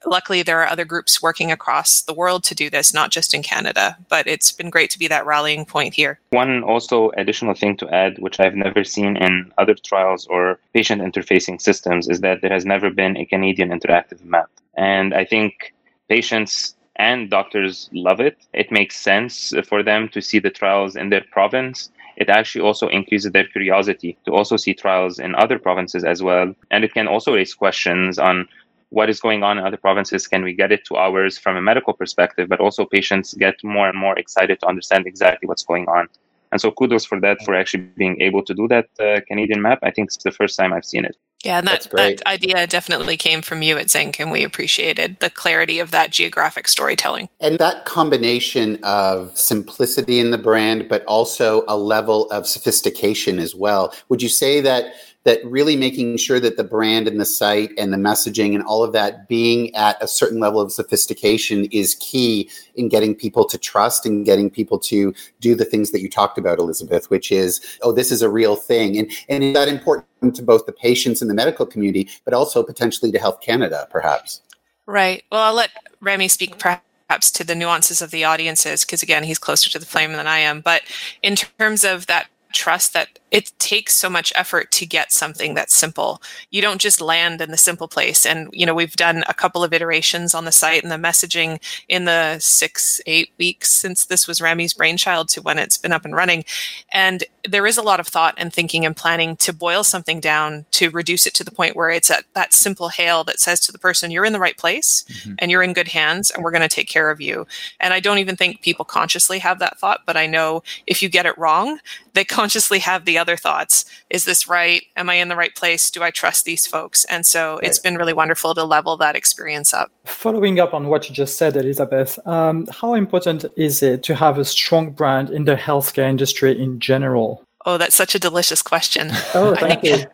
luckily 0.07 0.43
there 0.43 0.61
are 0.61 0.67
other 0.67 0.85
groups 0.85 1.23
working 1.23 1.51
across 1.53 2.03
the 2.03 2.15
world 2.15 2.45
to 2.45 2.55
do 2.55 2.71
this 2.71 2.95
not 2.95 3.11
just 3.11 3.35
in 3.35 3.43
canada 3.43 3.97
but 4.09 4.27
it's 4.27 4.53
been 4.53 4.71
great 4.71 4.91
to 4.91 4.99
be 4.99 5.09
that 5.09 5.27
rallying 5.27 5.65
point 5.65 5.95
here. 5.95 6.19
One 6.31 6.63
also 6.63 7.11
additional 7.17 7.55
thing 7.55 7.77
to 7.79 7.89
add 7.91 8.19
which 8.19 8.41
i've 8.41 8.55
never 8.55 8.85
seen 8.85 9.17
in 9.17 9.53
other 9.59 9.75
trials 9.75 10.27
or 10.27 10.59
patient 10.73 11.03
interfacing 11.03 11.61
systems 11.61 12.09
is 12.09 12.21
that 12.21 12.41
there 12.43 12.53
has 12.53 12.65
never 12.65 12.91
been 12.91 13.17
a 13.17 13.27
canadian 13.27 13.71
interactive 13.71 14.25
map. 14.25 14.51
And 14.77 15.15
i 15.15 15.25
think 15.25 15.75
patients 16.09 16.77
and 16.97 17.31
doctors 17.31 17.89
love 17.93 18.21
it. 18.21 18.39
It 18.53 18.73
makes 18.73 18.99
sense 18.99 19.53
for 19.69 19.83
them 19.83 20.09
to 20.11 20.21
see 20.21 20.39
the 20.39 20.51
trials 20.51 20.97
in 20.97 21.11
their 21.11 21.25
province. 21.31 21.91
It 22.17 22.31
actually 22.31 22.63
also 22.63 22.89
increases 22.89 23.33
their 23.33 23.47
curiosity 23.47 24.17
to 24.25 24.33
also 24.33 24.57
see 24.57 24.73
trials 24.73 25.19
in 25.19 25.35
other 25.35 25.59
provinces 25.59 26.05
as 26.05 26.23
well. 26.23 26.55
And 26.71 26.85
it 26.85 26.95
can 26.95 27.07
also 27.07 27.35
raise 27.35 27.55
questions 27.55 28.19
on 28.19 28.49
what 28.97 29.11
is 29.11 29.21
going 29.21 29.43
on 29.43 29.59
in 29.59 29.65
other 29.69 29.83
provinces 29.89 30.27
can 30.27 30.43
we 30.49 30.53
get 30.63 30.73
it 30.77 30.83
to 30.87 30.97
ours 30.97 31.37
from 31.37 31.55
a 31.57 31.63
medical 31.71 31.93
perspective 31.93 32.49
but 32.49 32.61
also 32.61 32.87
patients 32.99 33.35
get 33.35 33.55
more 33.63 33.89
and 33.91 33.99
more 33.99 34.19
excited 34.19 34.57
to 34.61 34.67
understand 34.67 35.07
exactly 35.07 35.47
what's 35.47 35.67
going 35.73 35.87
on 35.99 36.09
and 36.51 36.61
so 36.63 36.71
kudos 36.71 37.05
for 37.05 37.21
that 37.21 37.37
for 37.45 37.55
actually 37.55 37.85
being 38.03 38.17
able 38.23 38.43
to 38.43 38.55
do 38.55 38.67
that 38.67 38.87
uh, 38.99 39.21
canadian 39.29 39.61
map 39.61 39.79
i 39.83 39.91
think 39.91 40.07
it's 40.07 40.25
the 40.25 40.37
first 40.41 40.57
time 40.59 40.73
i've 40.73 40.91
seen 40.95 41.05
it 41.05 41.17
Yeah, 41.45 41.59
and 41.59 41.69
that, 41.69 41.87
that 41.93 42.27
idea 42.27 42.67
definitely 42.67 43.17
came 43.17 43.41
from 43.49 43.63
you 43.63 43.75
at 43.77 43.91
Zinc, 43.91 44.19
and 44.19 44.33
we 44.33 44.43
appreciated 44.43 45.11
the 45.21 45.31
clarity 45.31 45.79
of 45.85 45.91
that 45.91 46.09
geographic 46.11 46.67
storytelling. 46.67 47.29
And 47.47 47.59
that 47.59 47.85
combination 47.85 48.69
of 48.83 49.37
simplicity 49.37 50.19
in 50.19 50.31
the 50.35 50.43
brand, 50.49 50.89
but 50.89 51.05
also 51.05 51.63
a 51.69 51.77
level 51.77 52.21
of 52.31 52.47
sophistication 52.47 53.39
as 53.39 53.55
well. 53.55 53.83
Would 54.09 54.23
you 54.23 54.33
say 54.43 54.61
that 54.63 54.83
that 55.27 55.45
really 55.45 55.75
making 55.75 56.17
sure 56.17 56.39
that 56.39 56.57
the 56.57 56.63
brand 56.63 57.09
and 57.09 57.21
the 57.21 57.27
site 57.27 57.73
and 57.77 57.93
the 57.93 57.97
messaging 57.97 58.55
and 58.55 58.63
all 58.63 58.85
of 58.85 58.93
that 58.93 59.29
being 59.29 59.75
at 59.75 60.01
a 60.01 60.07
certain 60.07 60.39
level 60.39 60.61
of 60.61 60.71
sophistication 60.71 61.65
is 61.67 61.97
key 61.97 62.49
in 62.77 62.89
getting 62.89 63.13
people 63.13 63.45
to 63.45 63.59
trust 63.59 64.07
and 64.07 64.25
getting 64.25 64.49
people 64.49 64.79
to 64.79 65.13
do 65.41 65.57
the 65.57 65.65
things 65.65 65.91
that 65.91 66.01
you 66.01 66.09
talked 66.09 66.39
about, 66.39 66.61
Elizabeth, 66.61 67.11
which 67.11 67.33
is, 67.33 67.61
oh, 67.83 67.91
this 67.91 68.13
is 68.13 68.23
a 68.23 68.31
real 68.31 68.55
thing. 68.55 68.97
And, 68.97 69.11
and 69.29 69.43
is 69.43 69.55
that 69.55 69.67
important 69.67 70.37
to 70.37 70.43
both 70.43 70.65
the 70.65 70.73
patients 70.73 71.21
and 71.21 71.29
the 71.29 71.35
medical 71.35 71.67
community, 71.67 72.09
but 72.25 72.33
also 72.33 72.63
potentially 72.63 73.11
to 73.11 73.19
Health 73.19 73.41
Canada, 73.41 73.89
perhaps? 73.91 74.43
Right. 74.87 75.25
Well, 75.33 75.43
I'll 75.43 75.55
let 75.55 75.71
Remy 76.01 76.29
speak 76.29 76.57
perhaps 76.57 77.33
to 77.33 77.43
the 77.43 77.57
nuances 77.57 78.01
of 78.01 78.13
the 78.13 78.23
audiences 78.23 78.85
because 78.85 79.03
again 79.03 79.25
he's 79.25 79.39
closer 79.39 79.71
to 79.71 79.79
the 79.79 79.87
flame 79.87 80.13
than 80.15 80.27
i 80.27 80.39
am 80.39 80.61
but 80.61 80.83
in 81.23 81.37
terms 81.37 81.85
of 81.85 82.09
that 82.09 82.27
trust 82.53 82.93
that 82.95 83.19
it 83.37 83.53
takes 83.59 83.95
so 83.95 84.09
much 84.09 84.33
effort 84.35 84.73
to 84.73 84.87
get 84.87 85.13
something 85.13 85.53
that's 85.53 85.77
simple. 85.77 86.23
You 86.51 86.63
don't 86.63 86.81
just 86.81 87.03
land 87.03 87.43
in 87.43 87.51
the 87.51 87.59
simple 87.59 87.87
place. 87.87 88.25
And, 88.25 88.49
you 88.51 88.65
know, 88.65 88.73
we've 88.73 88.97
done 88.97 89.25
a 89.29 89.35
couple 89.35 89.63
of 89.63 89.75
iterations 89.75 90.35
on 90.35 90.47
the 90.47 90.53
site 90.53 90.83
and 90.83 90.91
the 90.91 90.97
messaging 90.97 91.61
in 91.87 92.07
the 92.07 92.39
six, 92.39 92.99
eight 93.05 93.33
weeks 93.37 93.71
since 93.71 94.07
this 94.07 94.27
was 94.27 94.41
Remy's 94.41 94.73
brainchild 94.73 95.29
to 95.29 95.43
when 95.43 95.59
it's 95.59 95.77
been 95.77 95.93
up 95.93 96.07
and 96.07 96.15
running. 96.15 96.47
And 96.91 97.25
there 97.47 97.67
is 97.67 97.77
a 97.77 97.83
lot 97.83 98.01
of 98.01 98.07
thought 98.07 98.33
and 98.39 98.51
thinking 98.51 98.87
and 98.87 98.97
planning 98.97 99.37
to 99.37 99.53
boil 99.53 99.85
something 99.85 100.19
down 100.19 100.65
to 100.71 100.89
reduce 100.89 101.27
it 101.27 101.35
to 101.35 101.45
the 101.45 101.51
point 101.51 101.77
where 101.77 101.91
it's 101.91 102.11
at 102.11 102.25
that 102.33 102.55
simple 102.55 102.89
hail 102.89 103.23
that 103.25 103.39
says 103.39 103.61
to 103.61 103.71
the 103.71 103.79
person, 103.79 104.11
you're 104.11 104.25
in 104.25 104.33
the 104.33 104.41
right 104.41 104.57
place 104.57 105.05
mm-hmm. 105.11 105.35
and 105.41 105.51
you're 105.51 105.63
in 105.63 105.75
good 105.75 105.89
hands 105.89 106.31
and 106.31 106.43
we're 106.43 106.51
going 106.51 106.63
to 106.63 106.75
take 106.75 106.89
care 106.89 107.11
of 107.11 107.21
you. 107.21 107.47
And 107.81 107.93
I 107.93 108.01
don't 108.01 108.17
even 108.17 108.35
think 108.35 108.63
people 108.63 108.87
consciously 108.87 109.41
have 109.41 109.59
that 109.59 109.79
thought, 109.79 110.01
but 110.07 110.17
I 110.17 110.27
know 110.27 110.63
if 110.87 111.03
you 111.03 111.11
get 111.11 111.27
it 111.27 111.37
wrong, 111.37 111.81
they 112.15 112.25
consciously 112.25 112.79
have 112.79 113.05
the 113.05 113.19
other 113.19 113.26
thoughts. 113.35 113.87
Is 114.11 114.27
this 114.27 114.47
right? 114.47 114.83
Am 114.95 115.09
I 115.09 115.15
in 115.15 115.29
the 115.29 115.37
right 115.37 115.55
place? 115.57 115.91
Do 115.91 116.03
I 116.03 116.11
trust 116.11 116.45
these 116.45 116.67
folks? 116.67 117.05
And 117.07 117.25
so 117.25 117.59
it's 117.63 117.79
been 117.79 117.97
really 117.97 118.13
wonderful 118.13 118.55
to 118.55 118.63
level 118.63 118.97
that 118.99 119.17
experience 119.17 119.73
up. 119.73 119.91
Following 120.05 120.61
up 120.61 120.75
on 120.75 120.89
what 120.89 121.09
you 121.09 121.15
just 121.15 121.39
said, 121.39 121.57
Elizabeth, 121.57 122.19
um, 122.27 122.67
how 122.71 122.93
important 122.93 123.47
is 123.57 123.83
it 123.83 124.03
to 124.03 124.15
have 124.15 124.39
a 124.39 124.45
strong 124.45 124.91
brand 124.91 125.31
in 125.31 125.47
the 125.47 125.57
healthcare 125.57 126.09
industry 126.09 126.61
in 126.61 126.79
general? 126.79 127.46
Oh, 127.67 127.79
that's 127.79 127.97
such 127.97 128.15
a 128.15 128.21
delicious 128.21 128.63
question. 128.63 129.11
Oh, 129.35 129.57
thank 129.57 129.83
you. 129.83 130.05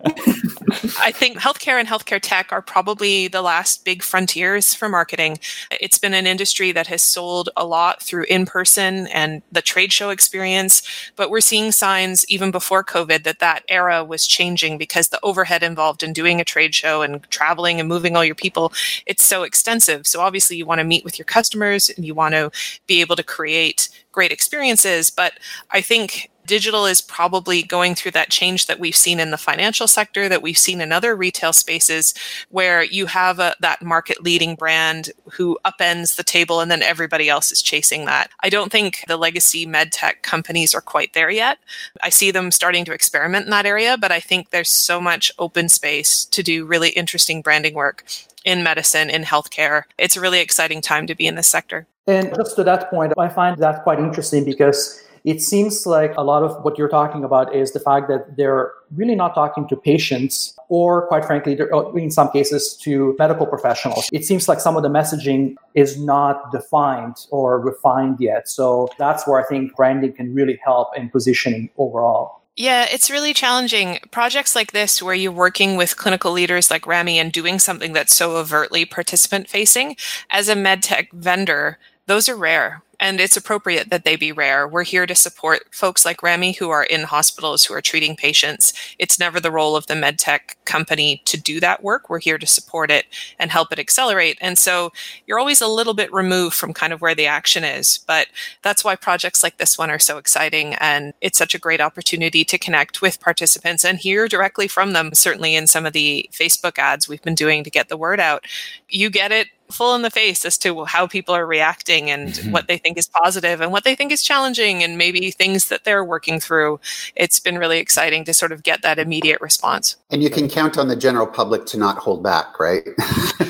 I 0.99 1.13
think 1.13 1.37
healthcare 1.39 1.79
and 1.79 1.87
healthcare 1.87 2.19
tech 2.21 2.51
are 2.51 2.63
probably 2.63 3.29
the 3.29 3.43
last 3.43 3.85
big 3.85 4.03
frontiers 4.03 4.73
for 4.73 4.89
marketing. 4.89 5.39
It's 5.71 5.99
been 5.99 6.15
an 6.15 6.27
industry 6.27 6.73
that 6.73 6.87
has 6.87 7.03
sold 7.03 7.51
a 7.55 7.67
lot 7.67 8.03
through 8.03 8.25
in 8.25 8.47
person 8.47 9.07
and 9.09 9.43
the 9.53 9.61
trade 9.61 9.93
show 9.93 10.09
experience, 10.09 10.83
but 11.15 11.29
we're 11.29 11.43
seeing 11.43 11.73
signs 11.73 12.25
even 12.31 12.51
before 12.51 12.83
COVID 12.83 13.23
that 13.25 13.41
that 13.41 13.65
era 13.69 14.03
was 14.03 14.27
changing 14.27 14.79
because 14.79 15.09
the 15.09 15.21
overhead 15.23 15.63
involved 15.63 16.03
in 16.03 16.15
doing 16.15 16.41
a 16.41 16.45
trade 16.45 16.75
show 16.75 17.03
and 17.03 17.23
traveling 17.31 17.81
and 17.81 17.89
moving 17.89 18.17
all 18.17 18.25
your 18.25 18.35
people, 18.35 18.73
it's 19.05 19.25
so 19.25 19.43
extensive. 19.43 20.07
So 20.07 20.23
obviously 20.23 20.57
you 20.57 20.65
want 20.65 20.79
to 20.79 20.85
meet 20.85 21.05
with 21.05 21.19
your 21.19 21.27
customers 21.27 21.91
and 21.91 22.07
you 22.07 22.15
want 22.15 22.33
to 22.35 22.51
be 22.87 23.03
able 23.03 23.17
to 23.17 23.23
create 23.23 23.91
great 24.11 24.33
experiences, 24.33 25.11
but 25.11 25.35
I 25.71 25.83
think 25.83 26.31
digital 26.47 26.87
is 26.87 27.01
probably 27.01 27.63
going 27.63 27.95
through 27.95 28.13
that 28.13 28.31
change 28.31 28.67
that 28.67 28.79
we've 28.79 28.97
seen 28.97 29.21
in 29.21 29.31
the 29.31 29.39
financial 29.39 29.87
sector, 29.87 30.29
that 30.29 30.43
we've 30.43 30.59
seen 30.59 30.81
in 30.81 30.93
other 30.93 31.15
retail 31.15 31.53
spaces, 31.53 32.15
where 32.51 32.83
you 32.83 33.07
have 33.07 33.39
a, 33.39 33.55
that 33.61 33.83
market 33.83 34.23
leading 34.23 34.55
brand 34.55 35.11
who 35.33 35.59
upends 35.65 36.17
the 36.17 36.25
table 36.25 36.61
and 36.61 36.71
then 36.71 36.83
everybody 36.83 37.29
else 37.29 37.53
is 37.53 37.63
chasing 37.63 38.05
that. 38.05 38.31
I 38.41 38.49
don't 38.49 38.73
think 38.73 39.05
the 39.09 39.17
legacy 39.17 39.67
med 39.67 39.93
tech 39.93 40.23
companies 40.23 40.75
are 40.75 40.81
quite 40.81 41.13
there 41.13 41.31
yet. 41.31 41.59
I 42.03 42.11
see 42.11 42.31
them 42.31 42.51
starting 42.51 42.85
to 42.87 42.93
experiment 42.93 43.45
in 43.45 43.51
that 43.51 43.67
area, 43.67 43.97
but 43.97 44.13
I 44.13 44.21
think 44.21 44.51
there's 44.51 44.71
so 44.71 45.01
much 45.01 45.33
open 45.39 45.69
space 45.69 46.25
to 46.27 46.43
do 46.43 46.65
really 46.65 46.91
interesting 46.91 47.43
branding 47.43 47.75
work 47.75 48.05
in 48.45 48.63
medicine, 48.63 49.09
in 49.09 49.23
healthcare. 49.23 49.85
It's 49.99 50.17
a 50.17 50.21
really 50.21 50.41
exciting 50.41 50.81
time 50.81 51.07
to 51.07 51.15
be 51.15 51.27
in 51.27 51.37
this 51.37 51.47
sector. 51.47 51.87
And 52.07 52.35
just 52.35 52.57
to 52.57 52.65
that 52.65 52.91
point, 52.91 53.13
I 53.17 53.29
find 53.29 53.57
that 53.59 53.85
quite 53.85 54.01
interesting 54.01 54.45
because 54.45 55.03
it 55.25 55.41
seems 55.41 55.87
like 55.87 56.14
a 56.17 56.23
lot 56.23 56.43
of 56.43 56.62
what 56.64 56.76
you're 56.76 56.88
talking 56.88 57.25
about 57.25 57.55
is 57.55 57.73
the 57.73 57.81
fact 57.81 58.09
that 58.09 58.37
they're 58.37 58.73
really 58.95 59.14
not 59.14 59.35
talking 59.35 59.69
to 59.69 59.76
patients 59.76 60.59
or 60.69 61.07
quite 61.07 61.25
frankly 61.25 61.59
oh, 61.73 61.95
in 61.97 62.11
some 62.11 62.31
cases 62.31 62.76
to 62.83 63.14
medical 63.19 63.47
professionals. 63.47 64.09
It 64.12 64.25
seems 64.25 64.49
like 64.49 64.61
some 64.61 64.76
of 64.76 64.83
the 64.83 64.88
messaging 64.88 65.55
is 65.75 66.00
not 66.00 66.50
defined 66.50 67.17
or 67.31 67.61
refined 67.61 68.17
yet. 68.21 68.49
So 68.49 68.88
that's 68.99 69.26
where 69.26 69.41
i 69.41 69.45
think 69.45 69.75
branding 69.76 70.12
can 70.12 70.35
really 70.35 70.59
help 70.64 70.97
in 70.97 71.09
positioning 71.09 71.71
overall. 71.79 72.43
Yeah, 72.57 72.87
it's 72.91 73.11
really 73.11 73.33
challenging. 73.33 73.99
Projects 74.11 74.55
like 74.55 74.73
this, 74.73 75.02
where 75.02 75.14
you're 75.14 75.33
working 75.33 75.76
with 75.76 75.97
clinical 75.97 76.33
leaders 76.33 76.71
like 76.71 76.87
Rami 76.87 77.19
and 77.19 77.33
doing 77.33 77.59
something 77.59 77.95
that's 77.95 78.14
so 78.14 78.37
overtly 78.37 78.85
participant 78.85 79.49
facing, 79.49 79.97
as 80.29 80.50
a 80.50 80.55
medtech 80.55 81.11
vendor, 81.12 81.79
those 82.07 82.29
are 82.29 82.37
rare 82.37 82.83
and 83.03 83.21
it's 83.21 83.37
appropriate 83.37 83.91
that 83.91 84.05
they 84.05 84.15
be 84.15 84.31
rare. 84.31 84.67
We're 84.67 84.85
here 84.85 85.07
to 85.07 85.15
support 85.17 85.75
folks 85.75 86.05
like 86.05 86.23
Remy 86.23 86.53
who 86.53 86.71
are 86.71 86.85
in 86.85 87.03
hospitals 87.03 87.65
who 87.65 87.75
are 87.75 87.81
treating 87.81 88.15
patients. 88.15 88.73
It's 88.97 89.19
never 89.19 89.41
the 89.41 89.51
role 89.51 89.75
of 89.75 89.89
the 89.89 89.95
medtech 89.95 90.55
company 90.67 91.21
to 91.25 91.37
do 91.37 91.59
that 91.59 91.83
work. 91.83 92.09
We're 92.09 92.21
here 92.21 92.39
to 92.39 92.47
support 92.47 92.93
it 92.93 93.07
and 93.41 93.51
help 93.51 93.73
it 93.73 93.81
accelerate. 93.81 94.39
And 94.41 94.57
so 94.57 94.93
you're 95.27 95.41
always 95.41 95.61
a 95.61 95.67
little 95.67 95.95
bit 95.95 96.13
removed 96.13 96.55
from 96.55 96.73
kind 96.73 96.93
of 96.93 97.01
where 97.01 97.17
the 97.17 97.27
action 97.27 97.65
is. 97.65 97.99
But 98.07 98.29
that's 98.63 98.85
why 98.85 98.95
projects 98.95 99.43
like 99.43 99.59
this 99.59 99.77
one 99.77 99.91
are 99.91 99.99
so 99.99 100.17
exciting. 100.17 100.75
And 100.75 101.13
it's 101.21 101.39
such 101.39 101.57
a 101.57 101.59
great 101.59 101.81
opportunity 101.81 102.45
to 102.45 102.57
connect 102.57 103.03
with 103.03 103.19
participants 103.19 103.85
and 103.85 103.99
hear 103.99 104.29
directly 104.29 104.69
from 104.69 104.93
them, 104.93 105.13
certainly 105.13 105.57
in 105.57 105.67
some 105.67 105.87
of 105.87 105.93
the 105.93 106.31
Facebook 106.33 106.79
ads 106.79 107.09
we've 107.09 107.23
been 107.23 107.35
doing 107.35 107.65
to 107.65 107.71
get 107.71 107.89
the 107.89 107.97
word 107.97 108.21
out. 108.21 108.45
You 108.89 109.11
get 109.11 109.33
it 109.33 109.49
full 109.73 109.95
in 109.95 110.02
the 110.02 110.11
face 110.11 110.45
as 110.45 110.57
to 110.59 110.85
how 110.85 111.07
people 111.07 111.35
are 111.35 111.47
reacting 111.47 112.11
and 112.11 112.29
mm-hmm. 112.29 112.52
what 112.52 112.69
they 112.69 112.79
think 112.79 112.97
is 112.97 113.09
positive 113.09 113.61
and 113.61 113.73
what 113.73 113.85
they 113.85 113.95
think 113.95 114.12
is 114.12 114.23
challenging 114.23 114.83
and 114.83 114.97
maybe 114.97 115.31
things 115.31 115.69
that 115.69 115.85
they're 115.85 116.05
working 116.05 116.38
through. 116.38 116.79
It's 117.17 117.41
been 117.41 117.59
really 117.59 117.79
exciting 117.79 118.25
to 118.25 118.35
sort 118.35 118.52
of 118.52 118.62
get 118.62 118.83
that 118.83 118.99
immediate 118.99 119.41
response. 119.41 119.97
And 120.11 120.23
you 120.23 120.31
can 120.31 120.49
count 120.49 120.79
on 120.79 120.88
the 120.88 120.97
general 120.97 121.26
public 121.26 121.67
to 121.67 121.79
not 121.79 121.99
hold 121.99 122.23
back, 122.23 122.61
right? 122.61 122.87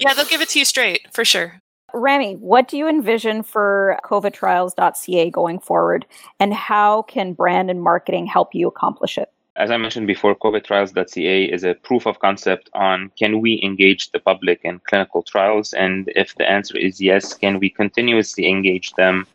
yeah, 0.00 0.14
they'll 0.14 0.26
give 0.26 0.42
it 0.42 0.50
to 0.50 0.58
you 0.58 0.64
straight 0.64 1.06
for 1.12 1.24
sure. 1.24 1.60
Remy, 1.94 2.36
what 2.36 2.68
do 2.68 2.76
you 2.76 2.86
envision 2.86 3.42
for 3.42 3.98
covidtrials.ca 4.04 5.30
going 5.30 5.58
forward, 5.58 6.04
and 6.38 6.52
how 6.52 7.02
can 7.02 7.32
brand 7.32 7.70
and 7.70 7.82
marketing 7.82 8.26
help 8.26 8.54
you 8.54 8.68
accomplish 8.68 9.16
it? 9.16 9.32
As 9.58 9.72
I 9.72 9.76
mentioned 9.76 10.06
before, 10.06 10.36
covidtrials.ca 10.36 11.44
is 11.44 11.64
a 11.64 11.74
proof 11.74 12.06
of 12.06 12.20
concept 12.20 12.70
on 12.74 13.10
can 13.18 13.40
we 13.40 13.60
engage 13.62 14.12
the 14.12 14.20
public 14.20 14.60
in 14.62 14.80
clinical 14.88 15.22
trials? 15.22 15.72
And 15.72 16.10
if 16.14 16.36
the 16.36 16.48
answer 16.48 16.78
is 16.78 17.00
yes, 17.00 17.34
can 17.34 17.58
we 17.58 17.68
continuously 17.68 18.48
engage 18.48 18.92
them 18.92 19.26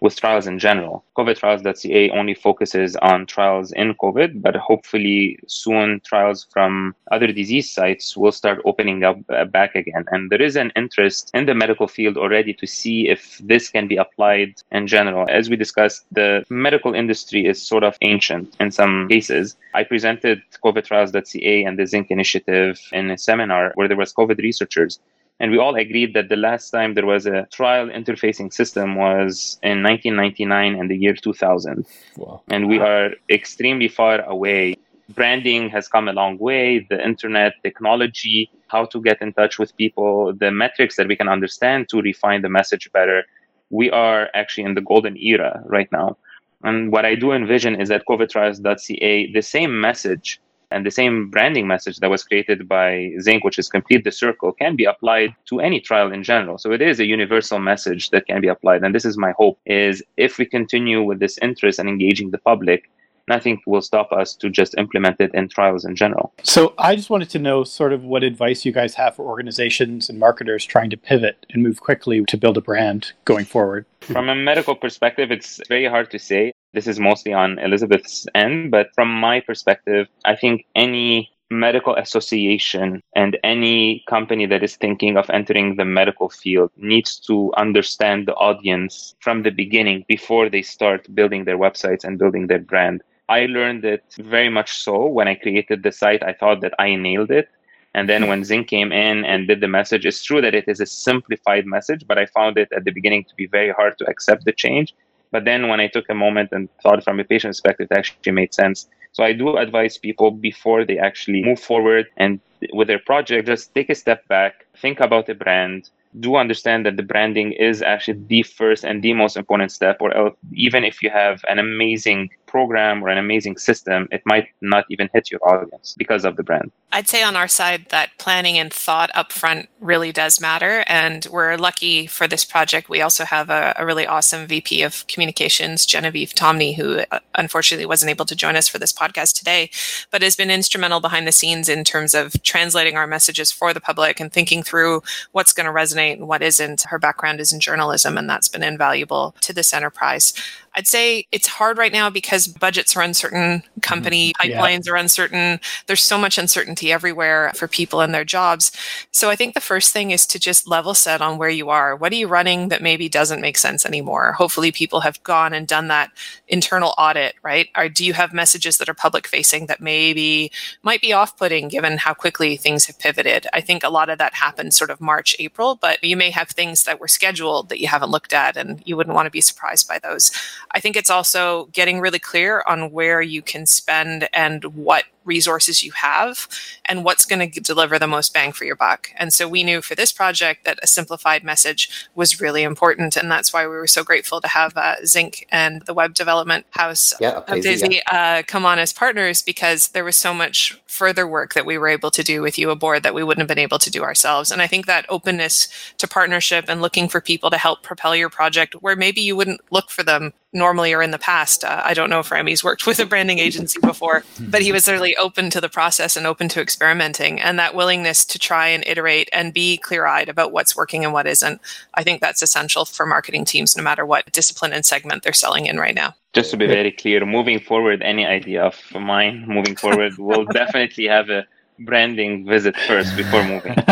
with 0.00 0.16
trials 0.16 0.46
in 0.46 0.58
general. 0.58 1.04
COVIDtrials.ca 1.16 2.10
only 2.10 2.34
focuses 2.34 2.96
on 2.96 3.26
trials 3.26 3.72
in 3.72 3.94
COVID, 3.94 4.42
but 4.42 4.56
hopefully 4.56 5.38
soon 5.46 6.00
trials 6.00 6.46
from 6.50 6.94
other 7.10 7.26
disease 7.26 7.70
sites 7.70 8.16
will 8.16 8.32
start 8.32 8.60
opening 8.64 9.04
up 9.04 9.18
uh, 9.28 9.44
back 9.44 9.74
again. 9.74 10.04
And 10.08 10.30
there 10.30 10.42
is 10.42 10.56
an 10.56 10.72
interest 10.76 11.30
in 11.34 11.46
the 11.46 11.54
medical 11.54 11.86
field 11.86 12.16
already 12.16 12.54
to 12.54 12.66
see 12.66 13.08
if 13.08 13.38
this 13.38 13.68
can 13.68 13.86
be 13.88 13.96
applied 13.96 14.54
in 14.72 14.86
general. 14.86 15.26
As 15.28 15.50
we 15.50 15.56
discussed, 15.56 16.06
the 16.12 16.44
medical 16.48 16.94
industry 16.94 17.46
is 17.46 17.62
sort 17.62 17.84
of 17.84 17.96
ancient 18.00 18.56
in 18.60 18.70
some 18.70 19.08
cases. 19.08 19.56
I 19.74 19.84
presented 19.84 20.42
COVIDtrials.ca 20.64 21.64
and 21.64 21.78
the 21.78 21.86
Zinc 21.86 22.10
initiative 22.10 22.80
in 22.92 23.10
a 23.10 23.18
seminar 23.18 23.72
where 23.74 23.88
there 23.88 23.96
was 23.96 24.14
COVID 24.14 24.38
researchers 24.38 24.98
and 25.40 25.50
we 25.50 25.58
all 25.58 25.74
agreed 25.74 26.12
that 26.12 26.28
the 26.28 26.36
last 26.36 26.70
time 26.70 26.92
there 26.92 27.06
was 27.06 27.24
a 27.26 27.46
trial 27.50 27.88
interfacing 27.88 28.52
system 28.52 28.94
was 28.96 29.58
in 29.62 29.82
1999 29.82 30.78
and 30.78 30.90
the 30.90 30.96
year 30.96 31.14
2000. 31.14 31.86
Wow. 32.18 32.42
And 32.48 32.68
we 32.68 32.78
are 32.78 33.12
extremely 33.30 33.88
far 33.88 34.20
away. 34.20 34.76
Branding 35.14 35.70
has 35.70 35.88
come 35.88 36.08
a 36.08 36.12
long 36.12 36.36
way, 36.38 36.86
the 36.90 37.02
internet, 37.02 37.54
technology, 37.62 38.50
how 38.68 38.84
to 38.84 39.00
get 39.00 39.22
in 39.22 39.32
touch 39.32 39.58
with 39.58 39.74
people, 39.78 40.34
the 40.34 40.50
metrics 40.50 40.96
that 40.96 41.08
we 41.08 41.16
can 41.16 41.28
understand 41.28 41.88
to 41.88 42.02
refine 42.02 42.42
the 42.42 42.50
message 42.50 42.92
better. 42.92 43.24
We 43.70 43.90
are 43.90 44.28
actually 44.34 44.64
in 44.64 44.74
the 44.74 44.82
golden 44.82 45.16
era 45.16 45.62
right 45.64 45.90
now. 45.90 46.18
And 46.62 46.92
what 46.92 47.06
I 47.06 47.14
do 47.14 47.32
envision 47.32 47.80
is 47.80 47.88
that 47.88 48.04
covidtrials.ca, 48.06 49.32
the 49.32 49.42
same 49.42 49.80
message 49.80 50.38
and 50.70 50.86
the 50.86 50.90
same 50.90 51.30
branding 51.30 51.66
message 51.66 51.98
that 51.98 52.10
was 52.10 52.22
created 52.22 52.68
by 52.68 53.12
Zinc, 53.20 53.44
which 53.44 53.58
is 53.58 53.68
complete 53.68 54.04
the 54.04 54.12
circle, 54.12 54.52
can 54.52 54.76
be 54.76 54.84
applied 54.84 55.34
to 55.46 55.60
any 55.60 55.80
trial 55.80 56.12
in 56.12 56.22
general. 56.22 56.58
So 56.58 56.72
it 56.72 56.80
is 56.80 57.00
a 57.00 57.06
universal 57.06 57.58
message 57.58 58.10
that 58.10 58.26
can 58.26 58.40
be 58.40 58.48
applied. 58.48 58.82
And 58.82 58.94
this 58.94 59.04
is 59.04 59.18
my 59.18 59.32
hope 59.32 59.58
is 59.66 60.02
if 60.16 60.38
we 60.38 60.46
continue 60.46 61.02
with 61.02 61.18
this 61.18 61.38
interest 61.38 61.78
and 61.78 61.88
engaging 61.88 62.30
the 62.30 62.38
public, 62.38 62.90
nothing 63.28 63.60
will 63.66 63.82
stop 63.82 64.10
us 64.12 64.34
to 64.34 64.50
just 64.50 64.74
implement 64.76 65.20
it 65.20 65.30
in 65.34 65.48
trials 65.48 65.84
in 65.84 65.94
general. 65.94 66.32
So 66.42 66.74
I 66.78 66.96
just 66.96 67.10
wanted 67.10 67.30
to 67.30 67.38
know 67.38 67.64
sort 67.64 67.92
of 67.92 68.02
what 68.02 68.22
advice 68.24 68.64
you 68.64 68.72
guys 68.72 68.94
have 68.94 69.16
for 69.16 69.24
organizations 69.24 70.08
and 70.08 70.18
marketers 70.18 70.64
trying 70.64 70.90
to 70.90 70.96
pivot 70.96 71.46
and 71.50 71.62
move 71.62 71.80
quickly 71.80 72.24
to 72.26 72.36
build 72.36 72.56
a 72.56 72.60
brand 72.60 73.12
going 73.24 73.44
forward. 73.44 73.86
From 74.00 74.28
a 74.28 74.34
medical 74.34 74.74
perspective, 74.74 75.30
it's 75.30 75.60
very 75.68 75.86
hard 75.86 76.10
to 76.10 76.18
say. 76.18 76.52
This 76.72 76.86
is 76.86 77.00
mostly 77.00 77.32
on 77.32 77.58
Elizabeth's 77.58 78.26
end, 78.34 78.70
but 78.70 78.94
from 78.94 79.08
my 79.08 79.40
perspective, 79.40 80.06
I 80.24 80.36
think 80.36 80.66
any 80.76 81.30
medical 81.50 81.96
association 81.96 83.02
and 83.16 83.36
any 83.42 84.04
company 84.08 84.46
that 84.46 84.62
is 84.62 84.76
thinking 84.76 85.16
of 85.16 85.28
entering 85.30 85.74
the 85.74 85.84
medical 85.84 86.28
field 86.28 86.70
needs 86.76 87.18
to 87.26 87.52
understand 87.56 88.28
the 88.28 88.34
audience 88.34 89.16
from 89.18 89.42
the 89.42 89.50
beginning 89.50 90.04
before 90.06 90.48
they 90.48 90.62
start 90.62 91.12
building 91.12 91.44
their 91.44 91.58
websites 91.58 92.04
and 92.04 92.20
building 92.20 92.46
their 92.46 92.60
brand. 92.60 93.02
I 93.28 93.46
learned 93.46 93.84
it 93.84 94.04
very 94.18 94.48
much 94.48 94.70
so 94.78 95.06
when 95.06 95.26
I 95.26 95.34
created 95.34 95.82
the 95.82 95.90
site. 95.90 96.22
I 96.22 96.32
thought 96.32 96.60
that 96.60 96.74
I 96.78 96.94
nailed 96.94 97.32
it. 97.32 97.48
And 97.94 98.08
then 98.08 98.28
when 98.28 98.44
Zinc 98.44 98.68
came 98.68 98.92
in 98.92 99.24
and 99.24 99.48
did 99.48 99.60
the 99.60 99.66
message, 99.66 100.06
it's 100.06 100.22
true 100.22 100.40
that 100.40 100.54
it 100.54 100.68
is 100.68 100.78
a 100.78 100.86
simplified 100.86 101.66
message, 101.66 102.06
but 102.06 102.18
I 102.18 102.26
found 102.26 102.58
it 102.58 102.68
at 102.72 102.84
the 102.84 102.92
beginning 102.92 103.24
to 103.24 103.34
be 103.34 103.46
very 103.46 103.72
hard 103.72 103.98
to 103.98 104.06
accept 104.06 104.44
the 104.44 104.52
change. 104.52 104.94
But 105.30 105.44
then 105.44 105.68
when 105.68 105.80
I 105.80 105.88
took 105.88 106.08
a 106.08 106.14
moment 106.14 106.50
and 106.52 106.68
thought 106.82 107.04
from 107.04 107.20
a 107.20 107.24
patient 107.24 107.52
perspective, 107.52 107.88
it 107.90 107.96
actually 107.96 108.32
made 108.32 108.52
sense. 108.54 108.88
So 109.12 109.24
I 109.24 109.32
do 109.32 109.56
advise 109.56 109.98
people 109.98 110.30
before 110.30 110.84
they 110.84 110.98
actually 110.98 111.42
move 111.42 111.60
forward 111.60 112.06
and 112.16 112.40
with 112.72 112.88
their 112.88 112.98
project, 112.98 113.46
just 113.46 113.74
take 113.74 113.90
a 113.90 113.94
step 113.94 114.26
back, 114.28 114.66
think 114.76 115.00
about 115.00 115.26
the 115.26 115.34
brand, 115.34 115.90
do 116.18 116.36
understand 116.36 116.84
that 116.86 116.96
the 116.96 117.02
branding 117.02 117.52
is 117.52 117.82
actually 117.82 118.20
the 118.26 118.42
first 118.42 118.84
and 118.84 119.02
the 119.02 119.12
most 119.12 119.36
important 119.36 119.70
step, 119.70 119.98
or 120.00 120.16
else, 120.16 120.36
even 120.52 120.84
if 120.84 121.02
you 121.02 121.10
have 121.10 121.40
an 121.48 121.58
amazing 121.58 122.28
program 122.50 123.04
or 123.04 123.08
an 123.08 123.18
amazing 123.18 123.56
system, 123.56 124.08
it 124.10 124.22
might 124.26 124.48
not 124.60 124.84
even 124.90 125.08
hit 125.12 125.30
your 125.30 125.40
audience 125.48 125.94
because 125.96 126.24
of 126.24 126.36
the 126.36 126.42
brand. 126.42 126.70
I'd 126.92 127.08
say 127.08 127.22
on 127.22 127.36
our 127.36 127.46
side 127.46 127.86
that 127.90 128.10
planning 128.18 128.58
and 128.58 128.72
thought 128.72 129.12
upfront 129.14 129.68
really 129.80 130.10
does 130.10 130.40
matter. 130.40 130.82
And 130.88 131.24
we're 131.30 131.56
lucky 131.56 132.06
for 132.08 132.26
this 132.26 132.44
project. 132.44 132.88
We 132.88 133.00
also 133.00 133.24
have 133.24 133.48
a, 133.48 133.74
a 133.76 133.86
really 133.86 134.06
awesome 134.06 134.48
VP 134.48 134.82
of 134.82 135.06
communications, 135.06 135.86
Genevieve 135.86 136.34
Tomney, 136.34 136.74
who 136.74 137.04
uh, 137.12 137.20
unfortunately 137.36 137.86
wasn't 137.86 138.10
able 138.10 138.24
to 138.24 138.34
join 138.34 138.56
us 138.56 138.66
for 138.66 138.78
this 138.78 138.92
podcast 138.92 139.38
today, 139.38 139.70
but 140.10 140.22
has 140.22 140.34
been 140.34 140.50
instrumental 140.50 140.98
behind 141.00 141.28
the 141.28 141.32
scenes 141.32 141.68
in 141.68 141.84
terms 141.84 142.12
of 142.12 142.42
translating 142.42 142.96
our 142.96 143.06
messages 143.06 143.52
for 143.52 143.72
the 143.72 143.80
public 143.80 144.18
and 144.18 144.32
thinking 144.32 144.64
through 144.64 145.02
what's 145.30 145.52
going 145.52 145.66
to 145.66 145.72
resonate 145.72 146.14
and 146.14 146.26
what 146.26 146.42
isn't. 146.42 146.82
Her 146.82 146.98
background 146.98 147.38
is 147.38 147.52
in 147.52 147.60
journalism, 147.60 148.18
and 148.18 148.28
that's 148.28 148.48
been 148.48 148.64
invaluable 148.64 149.36
to 149.42 149.52
this 149.52 149.72
enterprise. 149.72 150.34
I'd 150.74 150.86
say 150.86 151.26
it's 151.32 151.48
hard 151.48 151.78
right 151.78 151.92
now 151.92 152.10
because 152.10 152.46
budgets 152.46 152.96
are 152.96 153.02
uncertain, 153.02 153.62
company 153.82 154.32
mm-hmm. 154.32 154.52
pipelines 154.52 154.86
yeah. 154.86 154.92
are 154.92 154.96
uncertain. 154.96 155.60
There's 155.86 156.02
so 156.02 156.16
much 156.16 156.38
uncertainty 156.38 156.92
everywhere 156.92 157.52
for 157.54 157.66
people 157.66 158.00
and 158.00 158.14
their 158.14 158.24
jobs. 158.24 158.70
So 159.10 159.30
I 159.30 159.36
think 159.36 159.54
the 159.54 159.60
first 159.60 159.92
thing 159.92 160.10
is 160.12 160.26
to 160.28 160.38
just 160.38 160.68
level 160.68 160.94
set 160.94 161.20
on 161.20 161.38
where 161.38 161.48
you 161.48 161.70
are. 161.70 161.96
What 161.96 162.12
are 162.12 162.16
you 162.16 162.28
running 162.28 162.68
that 162.68 162.82
maybe 162.82 163.08
doesn't 163.08 163.40
make 163.40 163.58
sense 163.58 163.84
anymore? 163.84 164.32
Hopefully 164.32 164.70
people 164.70 165.00
have 165.00 165.22
gone 165.24 165.52
and 165.52 165.66
done 165.66 165.88
that 165.88 166.12
internal 166.46 166.94
audit, 166.96 167.34
right? 167.42 167.68
Or 167.76 167.88
do 167.88 168.04
you 168.04 168.12
have 168.12 168.32
messages 168.32 168.78
that 168.78 168.88
are 168.88 168.94
public 168.94 169.26
facing 169.26 169.66
that 169.66 169.80
maybe 169.80 170.52
might 170.82 171.00
be 171.00 171.12
off 171.12 171.36
putting 171.36 171.68
given 171.68 171.98
how 171.98 172.14
quickly 172.14 172.56
things 172.56 172.86
have 172.86 172.98
pivoted? 172.98 173.46
I 173.52 173.60
think 173.60 173.82
a 173.82 173.90
lot 173.90 174.08
of 174.08 174.18
that 174.18 174.34
happened 174.34 174.74
sort 174.74 174.90
of 174.90 175.00
March, 175.00 175.34
April, 175.38 175.74
but 175.74 176.02
you 176.04 176.16
may 176.16 176.30
have 176.30 176.48
things 176.48 176.84
that 176.84 177.00
were 177.00 177.08
scheduled 177.08 177.68
that 177.70 177.80
you 177.80 177.88
haven't 177.88 178.10
looked 178.10 178.32
at 178.32 178.56
and 178.56 178.80
you 178.84 178.96
wouldn't 178.96 179.14
want 179.14 179.26
to 179.26 179.30
be 179.30 179.40
surprised 179.40 179.88
by 179.88 179.98
those. 179.98 180.30
I 180.72 180.80
think 180.80 180.96
it's 180.96 181.10
also 181.10 181.66
getting 181.72 182.00
really 182.00 182.18
clear 182.18 182.62
on 182.66 182.90
where 182.90 183.22
you 183.22 183.42
can 183.42 183.66
spend 183.66 184.28
and 184.32 184.64
what 184.64 185.04
resources 185.30 185.84
you 185.84 185.92
have 185.92 186.48
and 186.86 187.04
what's 187.04 187.24
going 187.24 187.42
to 187.50 187.60
deliver 187.60 187.98
the 187.98 188.14
most 188.16 188.34
bang 188.34 188.52
for 188.52 188.64
your 188.64 188.74
buck. 188.74 189.10
And 189.16 189.32
so 189.32 189.48
we 189.48 189.62
knew 189.62 189.80
for 189.80 189.94
this 189.94 190.12
project 190.12 190.64
that 190.64 190.80
a 190.82 190.88
simplified 190.88 191.44
message 191.44 192.08
was 192.16 192.40
really 192.40 192.64
important. 192.64 193.16
And 193.16 193.30
that's 193.30 193.52
why 193.52 193.62
we 193.64 193.76
were 193.76 193.86
so 193.86 194.02
grateful 194.02 194.40
to 194.40 194.48
have 194.48 194.76
uh, 194.76 194.96
Zinc 195.06 195.46
and 195.52 195.82
the 195.82 195.94
web 195.94 196.14
development 196.14 196.66
house 196.70 197.14
yeah, 197.20 197.42
of 197.46 197.62
Daisy 197.62 198.00
yeah. 198.00 198.38
uh, 198.38 198.42
come 198.42 198.66
on 198.66 198.80
as 198.80 198.92
partners 198.92 199.40
because 199.42 199.88
there 199.88 200.04
was 200.04 200.16
so 200.16 200.34
much 200.34 200.80
further 200.86 201.26
work 201.26 201.54
that 201.54 201.64
we 201.64 201.78
were 201.78 201.88
able 201.88 202.10
to 202.10 202.24
do 202.24 202.42
with 202.42 202.58
you 202.58 202.70
aboard 202.70 203.04
that 203.04 203.14
we 203.14 203.22
wouldn't 203.22 203.42
have 203.42 203.54
been 203.54 203.66
able 203.68 203.78
to 203.78 203.90
do 203.90 204.02
ourselves. 204.02 204.50
And 204.50 204.60
I 204.60 204.66
think 204.66 204.86
that 204.86 205.06
openness 205.08 205.68
to 205.98 206.08
partnership 206.08 206.64
and 206.68 206.82
looking 206.82 207.08
for 207.08 207.20
people 207.20 207.50
to 207.50 207.56
help 207.56 207.84
propel 207.84 208.16
your 208.16 208.30
project 208.30 208.74
where 208.82 208.96
maybe 208.96 209.20
you 209.20 209.36
wouldn't 209.36 209.60
look 209.70 209.90
for 209.90 210.02
them 210.02 210.32
normally 210.52 210.92
or 210.92 211.02
in 211.02 211.10
the 211.10 211.18
past. 211.18 211.64
Uh, 211.64 211.80
I 211.84 211.94
don't 211.94 212.10
know 212.10 212.18
if 212.18 212.30
Rami's 212.30 212.64
worked 212.64 212.86
with 212.86 212.98
a 212.98 213.06
branding 213.06 213.38
agency 213.38 213.78
before, 213.80 214.24
but 214.40 214.62
he 214.62 214.72
was 214.72 214.84
certainly 214.84 215.14
open 215.20 215.50
to 215.50 215.60
the 215.60 215.68
process 215.68 216.16
and 216.16 216.26
open 216.26 216.48
to 216.48 216.60
experimenting. 216.60 217.40
And 217.40 217.58
that 217.58 217.74
willingness 217.74 218.24
to 218.24 218.38
try 218.38 218.68
and 218.68 218.82
iterate 218.86 219.28
and 219.32 219.54
be 219.54 219.76
clear 219.76 220.06
eyed 220.06 220.28
about 220.28 220.52
what's 220.52 220.76
working 220.76 221.04
and 221.04 221.12
what 221.12 221.26
isn't, 221.26 221.60
I 221.94 222.02
think 222.02 222.20
that's 222.20 222.42
essential 222.42 222.84
for 222.84 223.06
marketing 223.06 223.44
teams, 223.44 223.76
no 223.76 223.82
matter 223.82 224.04
what 224.04 224.32
discipline 224.32 224.72
and 224.72 224.84
segment 224.84 225.22
they're 225.22 225.32
selling 225.32 225.66
in 225.66 225.78
right 225.78 225.94
now. 225.94 226.14
Just 226.32 226.50
to 226.52 226.56
be 226.56 226.66
very 226.66 226.92
clear, 226.92 227.24
moving 227.26 227.60
forward, 227.60 228.02
any 228.02 228.24
idea 228.24 228.62
of 228.62 228.76
mine 228.94 229.44
moving 229.46 229.76
forward 229.76 230.16
will 230.18 230.44
definitely 230.52 231.06
have 231.06 231.28
a 231.28 231.46
branding 231.80 232.46
visit 232.46 232.76
first 232.86 233.16
before 233.16 233.42
moving. 233.44 233.72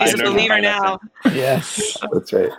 He's 0.00 0.14
a 0.14 0.22
believer 0.22 0.60
now. 0.60 1.00
Yes, 1.26 1.96
that's 2.12 2.32
right. 2.32 2.50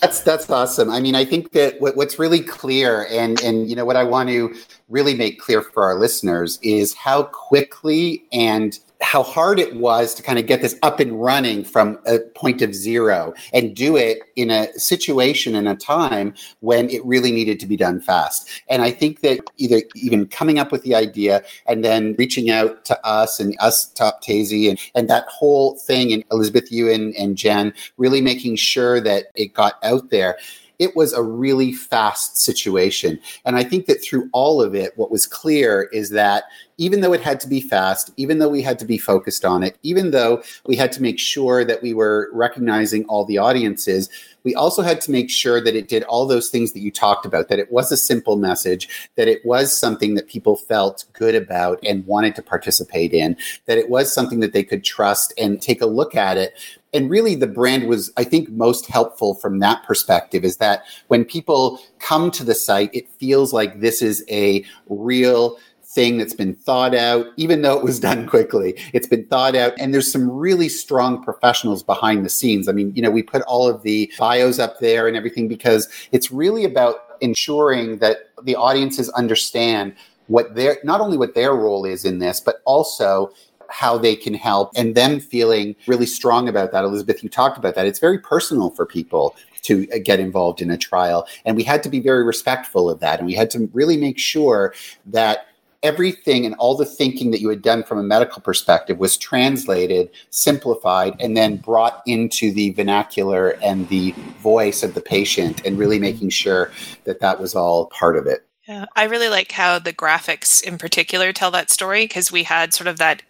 That's 0.00 0.20
that's 0.20 0.48
awesome. 0.50 0.90
I 0.90 1.00
mean, 1.00 1.14
I 1.14 1.24
think 1.24 1.52
that 1.52 1.80
what, 1.80 1.96
what's 1.96 2.18
really 2.18 2.40
clear, 2.40 3.06
and 3.10 3.40
and 3.40 3.68
you 3.68 3.76
know 3.76 3.84
what 3.84 3.96
I 3.96 4.04
want 4.04 4.28
to 4.28 4.54
really 4.88 5.14
make 5.14 5.40
clear 5.40 5.62
for 5.62 5.84
our 5.84 5.98
listeners 5.98 6.58
is 6.62 6.94
how 6.94 7.24
quickly 7.24 8.24
and 8.32 8.78
how 9.00 9.22
hard 9.22 9.60
it 9.60 9.76
was 9.76 10.12
to 10.14 10.22
kind 10.22 10.38
of 10.38 10.46
get 10.46 10.60
this 10.60 10.76
up 10.82 10.98
and 10.98 11.22
running 11.22 11.62
from 11.64 11.98
a 12.06 12.18
point 12.34 12.62
of 12.62 12.74
zero 12.74 13.32
and 13.52 13.76
do 13.76 13.96
it 13.96 14.18
in 14.36 14.50
a 14.50 14.72
situation 14.72 15.54
in 15.54 15.66
a 15.66 15.76
time 15.76 16.34
when 16.60 16.90
it 16.90 17.04
really 17.04 17.30
needed 17.30 17.60
to 17.60 17.66
be 17.66 17.76
done 17.76 18.00
fast. 18.00 18.48
And 18.68 18.82
I 18.82 18.90
think 18.90 19.20
that 19.20 19.38
either 19.56 19.82
even 19.94 20.26
coming 20.26 20.58
up 20.58 20.72
with 20.72 20.82
the 20.82 20.94
idea 20.94 21.44
and 21.66 21.84
then 21.84 22.16
reaching 22.18 22.50
out 22.50 22.84
to 22.86 23.06
us 23.06 23.38
and 23.38 23.56
us 23.60 23.86
to 23.86 24.12
Daisy 24.20 24.68
and, 24.68 24.78
and 24.94 25.08
that 25.08 25.26
whole 25.28 25.76
thing 25.76 26.12
and 26.12 26.24
Elizabeth, 26.32 26.70
and, 26.70 27.14
and 27.14 27.36
Jen 27.36 27.72
really 27.96 28.20
making 28.20 28.56
sure 28.56 29.00
that 29.00 29.26
it 29.34 29.54
got 29.54 29.74
out 29.82 30.10
there 30.10 30.36
it 30.78 30.94
was 30.94 31.12
a 31.12 31.22
really 31.22 31.72
fast 31.72 32.38
situation. 32.38 33.18
And 33.44 33.56
I 33.56 33.64
think 33.64 33.86
that 33.86 34.02
through 34.02 34.28
all 34.32 34.62
of 34.62 34.74
it, 34.76 34.96
what 34.96 35.10
was 35.10 35.26
clear 35.26 35.88
is 35.92 36.10
that 36.10 36.44
even 36.78 37.00
though 37.00 37.12
it 37.12 37.20
had 37.20 37.40
to 37.40 37.48
be 37.48 37.60
fast, 37.60 38.12
even 38.16 38.38
though 38.38 38.48
we 38.48 38.62
had 38.62 38.78
to 38.78 38.84
be 38.84 38.96
focused 38.96 39.44
on 39.44 39.62
it, 39.62 39.76
even 39.82 40.12
though 40.12 40.42
we 40.64 40.76
had 40.76 40.92
to 40.92 41.02
make 41.02 41.18
sure 41.18 41.64
that 41.64 41.82
we 41.82 41.92
were 41.92 42.30
recognizing 42.32 43.04
all 43.06 43.24
the 43.24 43.36
audiences, 43.36 44.08
we 44.44 44.54
also 44.54 44.82
had 44.82 45.00
to 45.02 45.10
make 45.10 45.28
sure 45.28 45.60
that 45.60 45.74
it 45.74 45.88
did 45.88 46.04
all 46.04 46.26
those 46.26 46.48
things 46.48 46.72
that 46.72 46.80
you 46.80 46.90
talked 46.90 47.26
about, 47.26 47.48
that 47.48 47.58
it 47.58 47.70
was 47.72 47.90
a 47.90 47.96
simple 47.96 48.36
message, 48.36 49.10
that 49.16 49.28
it 49.28 49.44
was 49.44 49.76
something 49.76 50.14
that 50.14 50.28
people 50.28 50.56
felt 50.56 51.04
good 51.12 51.34
about 51.34 51.80
and 51.84 52.06
wanted 52.06 52.36
to 52.36 52.42
participate 52.42 53.12
in, 53.12 53.36
that 53.66 53.76
it 53.76 53.90
was 53.90 54.12
something 54.12 54.40
that 54.40 54.52
they 54.52 54.64
could 54.64 54.84
trust 54.84 55.34
and 55.36 55.60
take 55.60 55.82
a 55.82 55.86
look 55.86 56.14
at 56.14 56.36
it. 56.36 56.54
And 56.94 57.10
really 57.10 57.34
the 57.34 57.46
brand 57.46 57.86
was 57.86 58.10
i 58.16 58.24
think 58.24 58.48
most 58.48 58.86
helpful 58.86 59.34
from 59.34 59.58
that 59.58 59.82
perspective 59.84 60.42
is 60.42 60.56
that 60.56 60.84
when 61.08 61.22
people 61.22 61.80
come 61.98 62.30
to 62.30 62.42
the 62.42 62.54
site 62.54 62.88
it 62.94 63.10
feels 63.18 63.52
like 63.52 63.80
this 63.80 64.00
is 64.00 64.24
a 64.30 64.64
real 64.88 65.58
thing 65.98 66.16
that's 66.16 66.32
been 66.32 66.54
thought 66.54 66.94
out 66.94 67.26
even 67.36 67.62
though 67.62 67.76
it 67.76 67.82
was 67.82 67.98
done 67.98 68.24
quickly 68.24 68.72
it's 68.92 69.08
been 69.08 69.26
thought 69.26 69.56
out 69.56 69.72
and 69.80 69.92
there's 69.92 70.12
some 70.12 70.30
really 70.30 70.68
strong 70.68 71.20
professionals 71.20 71.82
behind 71.82 72.24
the 72.24 72.28
scenes 72.28 72.68
i 72.68 72.72
mean 72.72 72.94
you 72.94 73.02
know 73.02 73.10
we 73.10 73.20
put 73.20 73.42
all 73.48 73.68
of 73.68 73.82
the 73.82 74.08
bios 74.16 74.60
up 74.60 74.78
there 74.78 75.08
and 75.08 75.16
everything 75.16 75.48
because 75.48 75.88
it's 76.12 76.30
really 76.30 76.64
about 76.64 77.16
ensuring 77.20 77.98
that 77.98 78.18
the 78.44 78.54
audiences 78.54 79.08
understand 79.10 79.92
what 80.28 80.54
their 80.54 80.78
not 80.84 81.00
only 81.00 81.16
what 81.16 81.34
their 81.34 81.52
role 81.52 81.84
is 81.84 82.04
in 82.04 82.20
this 82.20 82.38
but 82.38 82.62
also 82.64 83.28
how 83.68 83.98
they 83.98 84.14
can 84.14 84.34
help 84.34 84.70
and 84.76 84.94
them 84.94 85.20
feeling 85.20 85.76
really 85.86 86.06
strong 86.06 86.48
about 86.48 86.72
that. 86.72 86.84
Elizabeth, 86.84 87.22
you 87.22 87.28
talked 87.28 87.58
about 87.58 87.74
that. 87.74 87.84
It's 87.84 87.98
very 87.98 88.18
personal 88.18 88.70
for 88.70 88.86
people 88.86 89.36
to 89.64 89.84
get 89.86 90.20
involved 90.20 90.62
in 90.62 90.70
a 90.70 90.78
trial. 90.78 91.26
And 91.44 91.54
we 91.54 91.64
had 91.64 91.82
to 91.82 91.90
be 91.90 92.00
very 92.00 92.24
respectful 92.24 92.88
of 92.88 93.00
that. 93.00 93.18
And 93.18 93.26
we 93.26 93.34
had 93.34 93.50
to 93.50 93.68
really 93.74 93.98
make 93.98 94.18
sure 94.18 94.72
that 95.04 95.47
everything 95.82 96.44
and 96.44 96.54
all 96.56 96.76
the 96.76 96.84
thinking 96.84 97.30
that 97.30 97.40
you 97.40 97.48
had 97.48 97.62
done 97.62 97.82
from 97.84 97.98
a 97.98 98.02
medical 98.02 98.42
perspective 98.42 98.98
was 98.98 99.16
translated, 99.16 100.10
simplified, 100.30 101.14
and 101.20 101.36
then 101.36 101.56
brought 101.56 102.02
into 102.06 102.52
the 102.52 102.70
vernacular 102.70 103.50
and 103.62 103.88
the 103.88 104.12
voice 104.40 104.82
of 104.82 104.94
the 104.94 105.00
patient 105.00 105.64
and 105.64 105.78
really 105.78 105.96
mm-hmm. 105.96 106.02
making 106.02 106.30
sure 106.30 106.72
that 107.04 107.20
that 107.20 107.40
was 107.40 107.54
all 107.54 107.86
part 107.86 108.16
of 108.16 108.26
it. 108.26 108.44
Yeah, 108.66 108.84
I 108.96 109.04
really 109.04 109.30
like 109.30 109.52
how 109.52 109.78
the 109.78 109.94
graphics 109.94 110.62
in 110.62 110.76
particular 110.76 111.32
tell 111.32 111.50
that 111.52 111.70
story 111.70 112.04
because 112.04 112.30
we 112.30 112.42
had 112.42 112.74
sort 112.74 112.86
of 112.86 112.98
that 112.98 113.22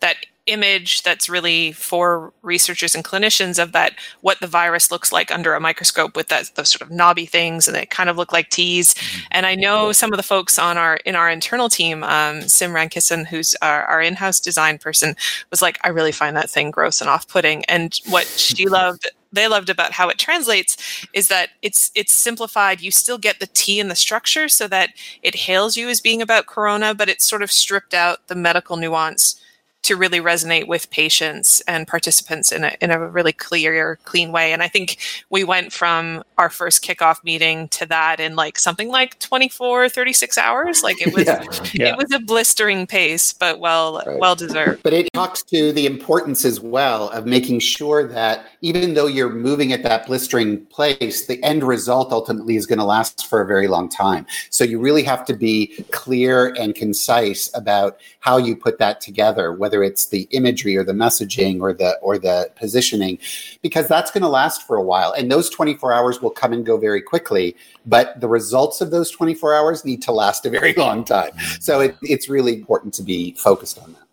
that 0.00 0.16
image 0.46 1.02
that's 1.02 1.28
really 1.28 1.72
for 1.72 2.32
researchers 2.42 2.94
and 2.94 3.04
clinicians 3.04 3.60
of 3.60 3.72
that 3.72 3.94
what 4.20 4.38
the 4.40 4.46
virus 4.46 4.92
looks 4.92 5.10
like 5.10 5.32
under 5.32 5.54
a 5.54 5.60
microscope 5.60 6.14
with 6.14 6.28
that 6.28 6.50
those 6.54 6.70
sort 6.70 6.82
of 6.82 6.90
knobby 6.90 7.26
things 7.26 7.66
and 7.66 7.76
they 7.76 7.84
kind 7.86 8.08
of 8.08 8.16
look 8.16 8.32
like 8.32 8.48
T's. 8.50 8.94
Mm-hmm. 8.94 9.26
And 9.32 9.46
I 9.46 9.54
know 9.56 9.92
some 9.92 10.12
of 10.12 10.16
the 10.16 10.22
folks 10.22 10.58
on 10.58 10.78
our 10.78 10.96
in 11.04 11.16
our 11.16 11.28
internal 11.28 11.68
team, 11.68 12.04
um, 12.04 12.42
Sim 12.42 12.72
Rankissen, 12.72 13.26
who's 13.26 13.56
our, 13.60 13.84
our 13.84 14.00
in-house 14.00 14.40
design 14.40 14.78
person, 14.78 15.16
was 15.50 15.62
like, 15.62 15.78
I 15.82 15.88
really 15.88 16.12
find 16.12 16.36
that 16.36 16.50
thing 16.50 16.70
gross 16.70 17.00
and 17.00 17.10
off-putting. 17.10 17.64
And 17.64 17.98
what 18.08 18.26
she 18.26 18.66
loved 18.68 19.10
they 19.32 19.48
loved 19.48 19.68
about 19.68 19.92
how 19.92 20.08
it 20.08 20.18
translates 20.18 21.06
is 21.12 21.28
that 21.28 21.50
it's 21.60 21.90
it's 21.94 22.14
simplified 22.14 22.80
you 22.80 22.90
still 22.90 23.18
get 23.18 23.40
the 23.40 23.48
t 23.48 23.80
in 23.80 23.88
the 23.88 23.94
structure 23.94 24.48
so 24.48 24.68
that 24.68 24.90
it 25.22 25.34
hails 25.34 25.76
you 25.76 25.88
as 25.88 26.00
being 26.00 26.22
about 26.22 26.46
corona 26.46 26.94
but 26.94 27.08
it's 27.08 27.28
sort 27.28 27.42
of 27.42 27.52
stripped 27.52 27.92
out 27.92 28.28
the 28.28 28.34
medical 28.34 28.76
nuance 28.76 29.38
to 29.86 29.96
really 29.96 30.20
resonate 30.20 30.66
with 30.66 30.90
patients 30.90 31.60
and 31.62 31.86
participants 31.86 32.50
in 32.50 32.64
a, 32.64 32.76
in 32.80 32.90
a 32.90 33.08
really 33.08 33.32
clear, 33.32 33.98
clean 34.04 34.32
way. 34.32 34.52
And 34.52 34.62
I 34.62 34.68
think 34.68 34.98
we 35.30 35.44
went 35.44 35.72
from 35.72 36.24
our 36.38 36.50
first 36.50 36.84
kickoff 36.84 37.22
meeting 37.22 37.68
to 37.68 37.86
that 37.86 38.18
in 38.18 38.34
like 38.34 38.58
something 38.58 38.88
like 38.88 39.16
24, 39.20 39.88
36 39.88 40.38
hours. 40.38 40.82
Like 40.82 41.00
it 41.00 41.14
was, 41.14 41.26
yeah. 41.26 41.44
Yeah. 41.72 41.92
it 41.92 41.96
was 41.96 42.12
a 42.12 42.18
blistering 42.18 42.86
pace, 42.88 43.32
but 43.32 43.60
well, 43.60 44.02
right. 44.04 44.18
well 44.18 44.34
deserved. 44.34 44.82
But 44.82 44.92
it 44.92 45.08
talks 45.12 45.42
to 45.44 45.72
the 45.72 45.86
importance 45.86 46.44
as 46.44 46.60
well 46.60 47.08
of 47.10 47.24
making 47.26 47.60
sure 47.60 48.08
that 48.08 48.46
even 48.62 48.94
though 48.94 49.06
you're 49.06 49.32
moving 49.32 49.72
at 49.72 49.84
that 49.84 50.06
blistering 50.06 50.66
place, 50.66 51.26
the 51.26 51.42
end 51.44 51.62
result 51.62 52.12
ultimately 52.12 52.56
is 52.56 52.66
going 52.66 52.80
to 52.80 52.84
last 52.84 53.28
for 53.28 53.40
a 53.40 53.46
very 53.46 53.68
long 53.68 53.88
time. 53.88 54.26
So 54.50 54.64
you 54.64 54.80
really 54.80 55.04
have 55.04 55.24
to 55.26 55.34
be 55.34 55.84
clear 55.92 56.54
and 56.58 56.74
concise 56.74 57.50
about 57.54 57.98
how 58.20 58.36
you 58.36 58.56
put 58.56 58.78
that 58.78 59.00
together, 59.00 59.52
whether 59.52 59.75
it's 59.82 60.06
the 60.06 60.28
imagery 60.30 60.76
or 60.76 60.84
the 60.84 60.92
messaging 60.92 61.60
or 61.60 61.72
the 61.72 61.96
or 62.02 62.18
the 62.18 62.50
positioning, 62.56 63.18
because 63.62 63.88
that's 63.88 64.10
going 64.10 64.22
to 64.22 64.28
last 64.28 64.66
for 64.66 64.76
a 64.76 64.82
while. 64.82 65.12
And 65.12 65.30
those 65.30 65.50
24 65.50 65.92
hours 65.92 66.20
will 66.20 66.30
come 66.30 66.52
and 66.52 66.64
go 66.64 66.76
very 66.76 67.02
quickly, 67.02 67.56
but 67.84 68.20
the 68.20 68.28
results 68.28 68.80
of 68.80 68.90
those 68.90 69.10
24 69.10 69.54
hours 69.54 69.84
need 69.84 70.02
to 70.02 70.12
last 70.12 70.46
a 70.46 70.50
very 70.50 70.72
long 70.74 71.04
time. 71.04 71.32
So 71.60 71.80
it, 71.80 71.96
it's 72.02 72.28
really 72.28 72.54
important 72.54 72.94
to 72.94 73.02
be 73.02 73.32
focused 73.32 73.78
on 73.78 73.92
that. 73.92 74.05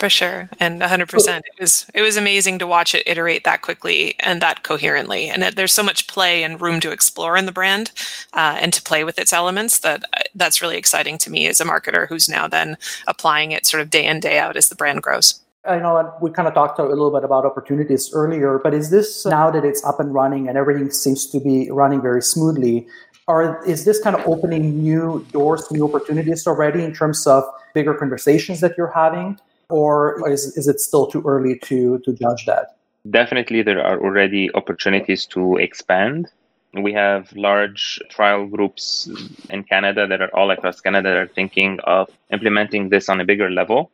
For 0.00 0.08
sure, 0.08 0.48
and 0.58 0.80
100%. 0.80 1.38
It 1.40 1.44
was 1.60 1.84
it 1.92 2.00
was 2.00 2.16
amazing 2.16 2.58
to 2.60 2.66
watch 2.66 2.94
it 2.94 3.02
iterate 3.06 3.44
that 3.44 3.60
quickly 3.60 4.14
and 4.20 4.40
that 4.40 4.62
coherently. 4.62 5.28
And 5.28 5.42
it, 5.42 5.56
there's 5.56 5.74
so 5.74 5.82
much 5.82 6.06
play 6.06 6.42
and 6.42 6.58
room 6.58 6.80
to 6.80 6.90
explore 6.90 7.36
in 7.36 7.44
the 7.44 7.52
brand 7.52 7.92
uh, 8.32 8.56
and 8.58 8.72
to 8.72 8.80
play 8.80 9.04
with 9.04 9.18
its 9.18 9.30
elements 9.30 9.80
that 9.80 10.04
uh, 10.16 10.22
that's 10.34 10.62
really 10.62 10.78
exciting 10.78 11.18
to 11.18 11.30
me 11.30 11.46
as 11.48 11.60
a 11.60 11.66
marketer 11.66 12.08
who's 12.08 12.30
now 12.30 12.48
then 12.48 12.78
applying 13.06 13.52
it 13.52 13.66
sort 13.66 13.82
of 13.82 13.90
day 13.90 14.06
in 14.06 14.20
day 14.20 14.38
out 14.38 14.56
as 14.56 14.70
the 14.70 14.74
brand 14.74 15.02
grows. 15.02 15.38
I 15.66 15.78
know 15.78 16.14
we 16.22 16.30
kind 16.30 16.48
of 16.48 16.54
talked 16.54 16.78
a 16.78 16.84
little 16.84 17.10
bit 17.10 17.22
about 17.22 17.44
opportunities 17.44 18.10
earlier, 18.14 18.58
but 18.58 18.72
is 18.72 18.88
this 18.88 19.26
now 19.26 19.50
that 19.50 19.66
it's 19.66 19.84
up 19.84 20.00
and 20.00 20.14
running 20.14 20.48
and 20.48 20.56
everything 20.56 20.90
seems 20.92 21.26
to 21.26 21.40
be 21.40 21.70
running 21.70 22.00
very 22.00 22.22
smoothly? 22.22 22.88
Are, 23.28 23.62
is 23.66 23.84
this 23.84 24.00
kind 24.00 24.16
of 24.16 24.26
opening 24.26 24.82
new 24.82 25.26
doors, 25.30 25.70
new 25.70 25.84
opportunities 25.86 26.46
already 26.46 26.84
in 26.84 26.94
terms 26.94 27.26
of 27.26 27.44
bigger 27.74 27.92
conversations 27.92 28.60
that 28.60 28.78
you're 28.78 28.92
having? 28.92 29.38
Or 29.70 30.28
is, 30.30 30.56
is 30.56 30.68
it 30.68 30.80
still 30.80 31.06
too 31.06 31.22
early 31.26 31.58
to, 31.60 31.98
to 32.00 32.12
judge 32.12 32.46
that? 32.46 32.76
Definitely, 33.08 33.62
there 33.62 33.84
are 33.84 33.98
already 33.98 34.52
opportunities 34.54 35.24
to 35.26 35.56
expand. 35.56 36.28
We 36.74 36.92
have 36.92 37.32
large 37.32 38.00
trial 38.10 38.46
groups 38.46 39.08
in 39.48 39.64
Canada 39.64 40.06
that 40.06 40.20
are 40.20 40.30
all 40.34 40.50
across 40.50 40.80
Canada 40.80 41.08
that 41.08 41.16
are 41.16 41.26
thinking 41.26 41.80
of 41.84 42.10
implementing 42.30 42.90
this 42.90 43.08
on 43.08 43.20
a 43.20 43.24
bigger 43.24 43.50
level. 43.50 43.90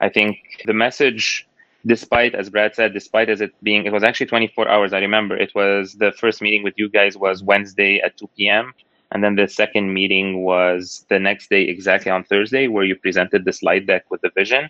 I 0.00 0.08
think 0.08 0.38
the 0.66 0.74
message, 0.74 1.48
despite, 1.86 2.34
as 2.34 2.50
Brad 2.50 2.74
said, 2.74 2.92
despite 2.92 3.30
as 3.30 3.40
it 3.40 3.52
being, 3.62 3.86
it 3.86 3.92
was 3.92 4.02
actually 4.02 4.26
24 4.26 4.68
hours. 4.68 4.92
I 4.92 4.98
remember 4.98 5.36
it 5.36 5.54
was 5.54 5.94
the 5.94 6.12
first 6.12 6.42
meeting 6.42 6.62
with 6.62 6.74
you 6.76 6.88
guys 6.90 7.16
was 7.16 7.42
Wednesday 7.42 8.00
at 8.00 8.16
2 8.18 8.28
p.m. 8.36 8.74
And 9.12 9.22
then 9.22 9.36
the 9.36 9.48
second 9.48 9.92
meeting 9.92 10.42
was 10.42 11.06
the 11.08 11.18
next 11.18 11.50
day, 11.50 11.62
exactly 11.62 12.10
on 12.10 12.24
Thursday, 12.24 12.66
where 12.68 12.84
you 12.84 12.96
presented 12.96 13.44
the 13.44 13.52
slide 13.52 13.86
deck 13.86 14.10
with 14.10 14.20
the 14.20 14.30
vision. 14.34 14.68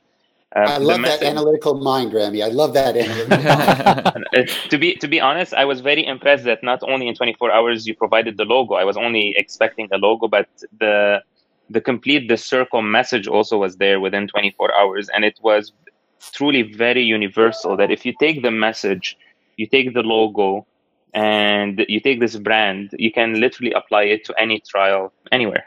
Um, 0.55 0.67
I 0.67 0.77
love 0.77 1.03
that 1.03 1.23
analytical 1.23 1.75
mind, 1.75 2.13
Rami. 2.13 2.43
I 2.43 2.49
love 2.49 2.75
that 2.75 2.95
to 4.71 4.79
be 4.79 4.97
to 4.97 5.09
be 5.09 5.19
honest, 5.19 5.55
I 5.55 5.65
was 5.65 5.81
very 5.81 6.05
impressed 6.05 6.45
that 6.45 6.63
not 6.63 6.83
only 6.83 7.09
in 7.09 7.15
24 7.15 7.51
hours 7.51 7.87
you 7.87 7.95
provided 7.95 8.37
the 8.37 8.45
logo. 8.45 8.75
I 8.75 8.85
was 8.85 8.99
only 8.99 9.35
expecting 9.37 9.89
a 9.93 9.97
logo, 9.97 10.29
but 10.29 10.49
the 10.79 11.23
the 11.71 11.81
complete 11.81 12.29
the 12.29 12.37
circle 12.37 12.83
message 12.83 13.27
also 13.27 13.57
was 13.57 13.77
there 13.77 13.99
within 13.99 14.29
24 14.29 14.75
hours, 14.75 15.09
and 15.15 15.25
it 15.25 15.39
was 15.43 15.73
truly 16.33 16.63
very 16.63 17.03
universal. 17.03 17.75
That 17.79 17.91
if 17.91 18.05
you 18.05 18.13
take 18.21 18.43
the 18.43 18.51
message, 18.51 19.17
you 19.57 19.67
take 19.67 19.95
the 19.95 20.03
logo, 20.03 20.67
and 21.15 21.83
you 21.89 22.01
take 22.01 22.21
this 22.21 22.37
brand, 22.37 22.91
you 22.99 23.11
can 23.11 23.41
literally 23.41 23.73
apply 23.73 24.03
it 24.05 24.27
to 24.27 24.35
any 24.39 24.61
trial 24.61 25.15
anywhere. 25.31 25.67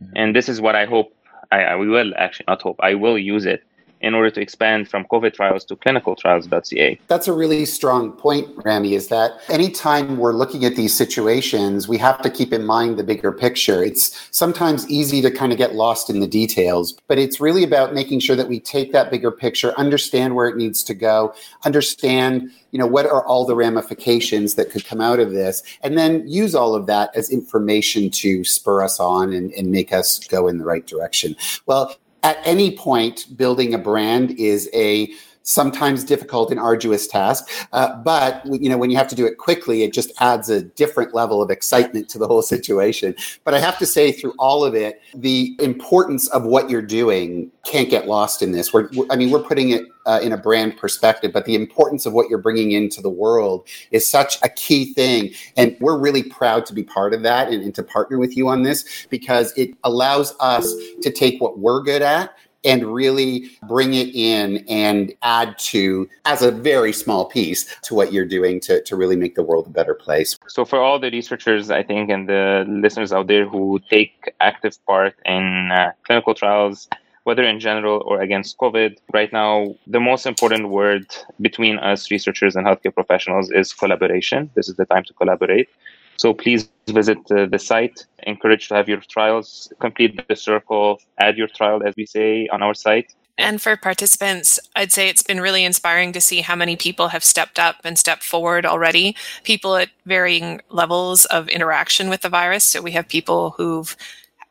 Mm-hmm. 0.00 0.12
And 0.16 0.36
this 0.36 0.48
is 0.48 0.58
what 0.58 0.74
I 0.74 0.86
hope. 0.86 1.14
I, 1.50 1.64
I 1.64 1.74
will 1.74 2.14
actually 2.16 2.46
not 2.48 2.62
hope. 2.62 2.76
I 2.80 2.94
will 2.94 3.18
use 3.18 3.44
it 3.44 3.62
in 4.02 4.14
order 4.14 4.30
to 4.30 4.40
expand 4.40 4.88
from 4.88 5.04
COVID 5.04 5.32
trials 5.32 5.64
to 5.66 5.76
clinicaltrials.ca. 5.76 7.00
That's 7.08 7.28
a 7.28 7.32
really 7.32 7.64
strong 7.64 8.12
point, 8.12 8.48
Rami, 8.64 8.94
is 8.94 9.08
that 9.08 9.40
anytime 9.48 10.16
we're 10.16 10.32
looking 10.32 10.64
at 10.64 10.76
these 10.76 10.94
situations, 10.94 11.88
we 11.88 11.98
have 11.98 12.20
to 12.22 12.30
keep 12.30 12.52
in 12.52 12.66
mind 12.66 12.98
the 12.98 13.04
bigger 13.04 13.32
picture. 13.32 13.82
It's 13.82 14.28
sometimes 14.30 14.88
easy 14.90 15.22
to 15.22 15.30
kind 15.30 15.52
of 15.52 15.58
get 15.58 15.74
lost 15.74 16.10
in 16.10 16.20
the 16.20 16.26
details, 16.26 16.94
but 17.06 17.18
it's 17.18 17.40
really 17.40 17.64
about 17.64 17.94
making 17.94 18.20
sure 18.20 18.36
that 18.36 18.48
we 18.48 18.60
take 18.60 18.92
that 18.92 19.10
bigger 19.10 19.30
picture, 19.30 19.72
understand 19.78 20.34
where 20.34 20.48
it 20.48 20.56
needs 20.56 20.82
to 20.84 20.94
go, 20.94 21.34
understand 21.64 22.50
you 22.72 22.78
know 22.78 22.86
what 22.86 23.06
are 23.06 23.24
all 23.26 23.44
the 23.44 23.54
ramifications 23.54 24.54
that 24.54 24.70
could 24.70 24.84
come 24.84 25.00
out 25.00 25.20
of 25.20 25.30
this 25.30 25.62
and 25.82 25.96
then 25.96 26.26
use 26.26 26.54
all 26.54 26.74
of 26.74 26.86
that 26.86 27.14
as 27.14 27.30
information 27.30 28.10
to 28.10 28.42
spur 28.44 28.82
us 28.82 28.98
on 28.98 29.32
and, 29.32 29.52
and 29.52 29.70
make 29.70 29.92
us 29.92 30.26
go 30.26 30.48
in 30.48 30.58
the 30.58 30.64
right 30.64 30.86
direction 30.86 31.36
well 31.66 31.94
at 32.22 32.38
any 32.44 32.76
point, 32.76 33.36
building 33.36 33.74
a 33.74 33.78
brand 33.78 34.32
is 34.32 34.70
a 34.72 35.12
sometimes 35.42 36.04
difficult 36.04 36.50
and 36.50 36.60
arduous 36.60 37.06
task. 37.06 37.48
Uh, 37.72 37.96
but 37.96 38.42
you 38.46 38.68
know, 38.68 38.78
when 38.78 38.90
you 38.90 38.96
have 38.96 39.08
to 39.08 39.14
do 39.14 39.26
it 39.26 39.38
quickly, 39.38 39.82
it 39.82 39.92
just 39.92 40.12
adds 40.20 40.48
a 40.48 40.62
different 40.62 41.14
level 41.14 41.42
of 41.42 41.50
excitement 41.50 42.08
to 42.10 42.18
the 42.18 42.26
whole 42.26 42.42
situation. 42.42 43.14
But 43.44 43.54
I 43.54 43.58
have 43.58 43.78
to 43.78 43.86
say, 43.86 44.12
through 44.12 44.34
all 44.38 44.64
of 44.64 44.74
it, 44.74 45.00
the 45.14 45.56
importance 45.60 46.28
of 46.28 46.44
what 46.44 46.70
you're 46.70 46.82
doing 46.82 47.50
can't 47.64 47.90
get 47.90 48.06
lost 48.06 48.42
in 48.42 48.52
this. 48.52 48.72
We're, 48.72 48.88
I 49.10 49.16
mean, 49.16 49.30
we're 49.30 49.42
putting 49.42 49.70
it 49.70 49.84
uh, 50.06 50.20
in 50.22 50.32
a 50.32 50.36
brand 50.36 50.76
perspective, 50.76 51.32
but 51.32 51.44
the 51.44 51.54
importance 51.54 52.06
of 52.06 52.12
what 52.12 52.28
you're 52.28 52.40
bringing 52.40 52.72
into 52.72 53.00
the 53.00 53.10
world 53.10 53.66
is 53.90 54.08
such 54.08 54.38
a 54.42 54.48
key 54.48 54.92
thing. 54.94 55.32
And 55.56 55.76
we're 55.80 55.98
really 55.98 56.22
proud 56.22 56.66
to 56.66 56.74
be 56.74 56.82
part 56.82 57.14
of 57.14 57.22
that 57.22 57.48
and, 57.48 57.62
and 57.62 57.74
to 57.76 57.82
partner 57.82 58.18
with 58.18 58.36
you 58.36 58.48
on 58.48 58.62
this 58.62 59.06
because 59.10 59.56
it 59.56 59.70
allows 59.84 60.34
us 60.40 60.72
to 61.02 61.10
take 61.10 61.40
what 61.40 61.58
we're 61.58 61.82
good 61.82 62.02
at 62.02 62.36
and 62.64 62.84
really 62.86 63.50
bring 63.68 63.94
it 63.94 64.14
in 64.14 64.64
and 64.68 65.12
add 65.22 65.58
to 65.58 66.08
as 66.24 66.42
a 66.42 66.50
very 66.50 66.92
small 66.92 67.24
piece 67.26 67.74
to 67.82 67.94
what 67.94 68.12
you're 68.12 68.26
doing 68.26 68.60
to, 68.60 68.82
to 68.82 68.96
really 68.96 69.16
make 69.16 69.34
the 69.34 69.42
world 69.42 69.66
a 69.66 69.70
better 69.70 69.94
place. 69.94 70.38
So 70.46 70.64
for 70.64 70.80
all 70.80 70.98
the 70.98 71.10
researchers, 71.10 71.70
I 71.70 71.82
think, 71.82 72.10
and 72.10 72.28
the 72.28 72.64
listeners 72.68 73.12
out 73.12 73.26
there 73.26 73.48
who 73.48 73.80
take 73.90 74.32
active 74.40 74.76
part 74.86 75.14
in 75.24 75.70
uh, 75.72 75.92
clinical 76.04 76.34
trials, 76.34 76.88
whether 77.24 77.44
in 77.44 77.60
general 77.60 78.02
or 78.04 78.20
against 78.20 78.58
COVID, 78.58 78.96
right 79.12 79.32
now, 79.32 79.74
the 79.86 80.00
most 80.00 80.26
important 80.26 80.68
word 80.68 81.06
between 81.40 81.78
us 81.78 82.10
researchers 82.10 82.56
and 82.56 82.66
healthcare 82.66 82.94
professionals 82.94 83.50
is 83.50 83.72
collaboration. 83.72 84.50
This 84.54 84.68
is 84.68 84.76
the 84.76 84.86
time 84.86 85.04
to 85.04 85.12
collaborate. 85.14 85.68
So 86.16 86.34
please 86.34 86.68
visit 86.88 87.18
uh, 87.30 87.46
the 87.46 87.58
site. 87.58 88.06
Encourage 88.24 88.68
to 88.68 88.74
have 88.74 88.88
your 88.88 89.00
trials, 89.00 89.72
complete 89.80 90.26
the 90.28 90.36
circle, 90.36 91.00
add 91.18 91.36
your 91.36 91.48
trial, 91.48 91.82
as 91.84 91.94
we 91.96 92.06
say 92.06 92.48
on 92.48 92.62
our 92.62 92.74
site. 92.74 93.14
And 93.38 93.60
for 93.62 93.76
participants, 93.76 94.60
I'd 94.76 94.92
say 94.92 95.08
it's 95.08 95.22
been 95.22 95.40
really 95.40 95.64
inspiring 95.64 96.12
to 96.12 96.20
see 96.20 96.42
how 96.42 96.54
many 96.54 96.76
people 96.76 97.08
have 97.08 97.24
stepped 97.24 97.58
up 97.58 97.76
and 97.82 97.98
stepped 97.98 98.22
forward 98.22 98.66
already. 98.66 99.16
People 99.42 99.76
at 99.76 99.88
varying 100.04 100.60
levels 100.68 101.24
of 101.26 101.48
interaction 101.48 102.08
with 102.10 102.20
the 102.20 102.28
virus. 102.28 102.64
So 102.64 102.82
we 102.82 102.92
have 102.92 103.08
people 103.08 103.54
who've 103.56 103.96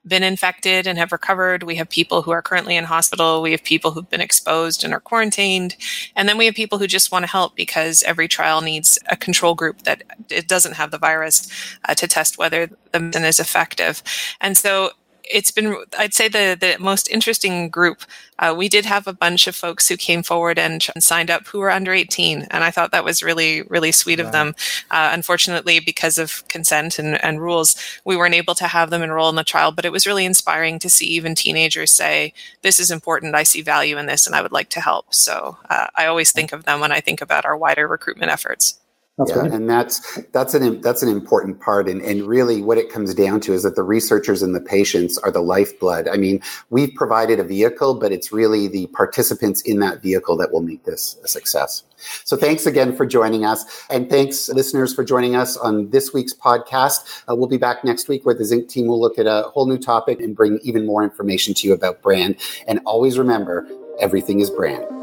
been 0.05 0.23
infected 0.23 0.87
and 0.87 0.97
have 0.97 1.11
recovered. 1.11 1.63
We 1.63 1.75
have 1.75 1.89
people 1.89 2.23
who 2.23 2.31
are 2.31 2.41
currently 2.41 2.75
in 2.75 2.85
hospital. 2.85 3.41
We 3.41 3.51
have 3.51 3.63
people 3.63 3.91
who've 3.91 4.09
been 4.09 4.21
exposed 4.21 4.83
and 4.83 4.93
are 4.93 4.99
quarantined. 4.99 5.75
And 6.15 6.27
then 6.27 6.37
we 6.37 6.45
have 6.45 6.55
people 6.55 6.79
who 6.79 6.87
just 6.87 7.11
want 7.11 7.23
to 7.23 7.31
help 7.31 7.55
because 7.55 8.03
every 8.03 8.27
trial 8.27 8.61
needs 8.61 8.97
a 9.09 9.15
control 9.15 9.53
group 9.53 9.83
that 9.83 10.03
it 10.29 10.47
doesn't 10.47 10.73
have 10.73 10.91
the 10.91 10.97
virus 10.97 11.51
uh, 11.87 11.93
to 11.95 12.07
test 12.07 12.37
whether 12.37 12.67
the 12.91 12.99
medicine 12.99 13.25
is 13.25 13.39
effective. 13.39 14.01
And 14.39 14.57
so 14.57 14.91
it's 15.31 15.51
been, 15.51 15.75
I'd 15.97 16.13
say, 16.13 16.27
the, 16.27 16.57
the 16.59 16.77
most 16.79 17.09
interesting 17.09 17.69
group. 17.69 18.03
Uh, 18.39 18.53
we 18.57 18.67
did 18.67 18.85
have 18.85 19.07
a 19.07 19.13
bunch 19.13 19.47
of 19.47 19.55
folks 19.55 19.87
who 19.87 19.95
came 19.95 20.23
forward 20.23 20.57
and 20.57 20.83
signed 20.99 21.29
up 21.29 21.47
who 21.47 21.59
were 21.59 21.71
under 21.71 21.93
18. 21.93 22.47
And 22.49 22.63
I 22.63 22.71
thought 22.71 22.91
that 22.91 23.03
was 23.03 23.23
really, 23.23 23.61
really 23.63 23.91
sweet 23.91 24.19
of 24.19 24.31
them. 24.31 24.55
Uh, 24.89 25.11
unfortunately, 25.13 25.79
because 25.79 26.17
of 26.17 26.47
consent 26.47 26.99
and, 26.99 27.23
and 27.23 27.41
rules, 27.41 27.75
we 28.03 28.17
weren't 28.17 28.35
able 28.35 28.55
to 28.55 28.67
have 28.67 28.89
them 28.89 29.03
enroll 29.03 29.29
in 29.29 29.35
the 29.35 29.43
trial. 29.43 29.71
But 29.71 29.85
it 29.85 29.91
was 29.91 30.07
really 30.07 30.25
inspiring 30.25 30.79
to 30.79 30.89
see 30.89 31.05
even 31.07 31.35
teenagers 31.35 31.91
say, 31.91 32.33
This 32.61 32.79
is 32.79 32.91
important. 32.91 33.35
I 33.35 33.43
see 33.43 33.61
value 33.61 33.97
in 33.97 34.07
this 34.07 34.27
and 34.27 34.35
I 34.35 34.41
would 34.41 34.51
like 34.51 34.69
to 34.69 34.81
help. 34.81 35.13
So 35.13 35.57
uh, 35.69 35.87
I 35.95 36.07
always 36.07 36.31
think 36.31 36.51
of 36.51 36.65
them 36.65 36.79
when 36.79 36.91
I 36.91 36.99
think 36.99 37.21
about 37.21 37.45
our 37.45 37.57
wider 37.57 37.87
recruitment 37.87 38.31
efforts. 38.31 38.79
That's 39.17 39.31
yeah, 39.31 39.43
and 39.43 39.69
that's 39.69 40.19
that's 40.31 40.53
an 40.53 40.79
that's 40.79 41.03
an 41.03 41.09
important 41.09 41.59
part, 41.59 41.89
and, 41.89 42.01
and 42.01 42.23
really 42.23 42.61
what 42.61 42.77
it 42.77 42.89
comes 42.89 43.13
down 43.13 43.41
to 43.41 43.53
is 43.53 43.63
that 43.63 43.75
the 43.75 43.83
researchers 43.83 44.41
and 44.41 44.55
the 44.55 44.61
patients 44.61 45.17
are 45.17 45.29
the 45.29 45.41
lifeblood. 45.41 46.07
I 46.07 46.15
mean, 46.15 46.41
we've 46.69 46.93
provided 46.95 47.37
a 47.37 47.43
vehicle, 47.43 47.95
but 47.95 48.13
it's 48.13 48.31
really 48.31 48.69
the 48.69 48.87
participants 48.87 49.61
in 49.63 49.79
that 49.79 50.01
vehicle 50.01 50.37
that 50.37 50.53
will 50.53 50.61
make 50.61 50.85
this 50.85 51.17
a 51.25 51.27
success. 51.27 51.83
So 52.23 52.37
thanks 52.37 52.65
again 52.65 52.95
for 52.95 53.05
joining 53.05 53.43
us, 53.43 53.85
and 53.89 54.09
thanks 54.09 54.47
listeners 54.47 54.93
for 54.93 55.03
joining 55.03 55.35
us 55.35 55.57
on 55.57 55.89
this 55.89 56.13
week's 56.13 56.33
podcast. 56.33 57.23
Uh, 57.29 57.35
we'll 57.35 57.49
be 57.49 57.57
back 57.57 57.83
next 57.83 58.07
week 58.07 58.25
where 58.25 58.33
the 58.33 58.45
Zinc 58.45 58.69
team 58.69 58.87
will 58.87 58.99
look 58.99 59.19
at 59.19 59.27
a 59.27 59.43
whole 59.49 59.67
new 59.67 59.77
topic 59.77 60.21
and 60.21 60.37
bring 60.37 60.57
even 60.63 60.85
more 60.85 61.03
information 61.03 61.53
to 61.55 61.67
you 61.67 61.73
about 61.73 62.01
brand. 62.01 62.37
And 62.65 62.79
always 62.85 63.19
remember, 63.19 63.67
everything 63.99 64.39
is 64.39 64.49
brand. 64.49 65.00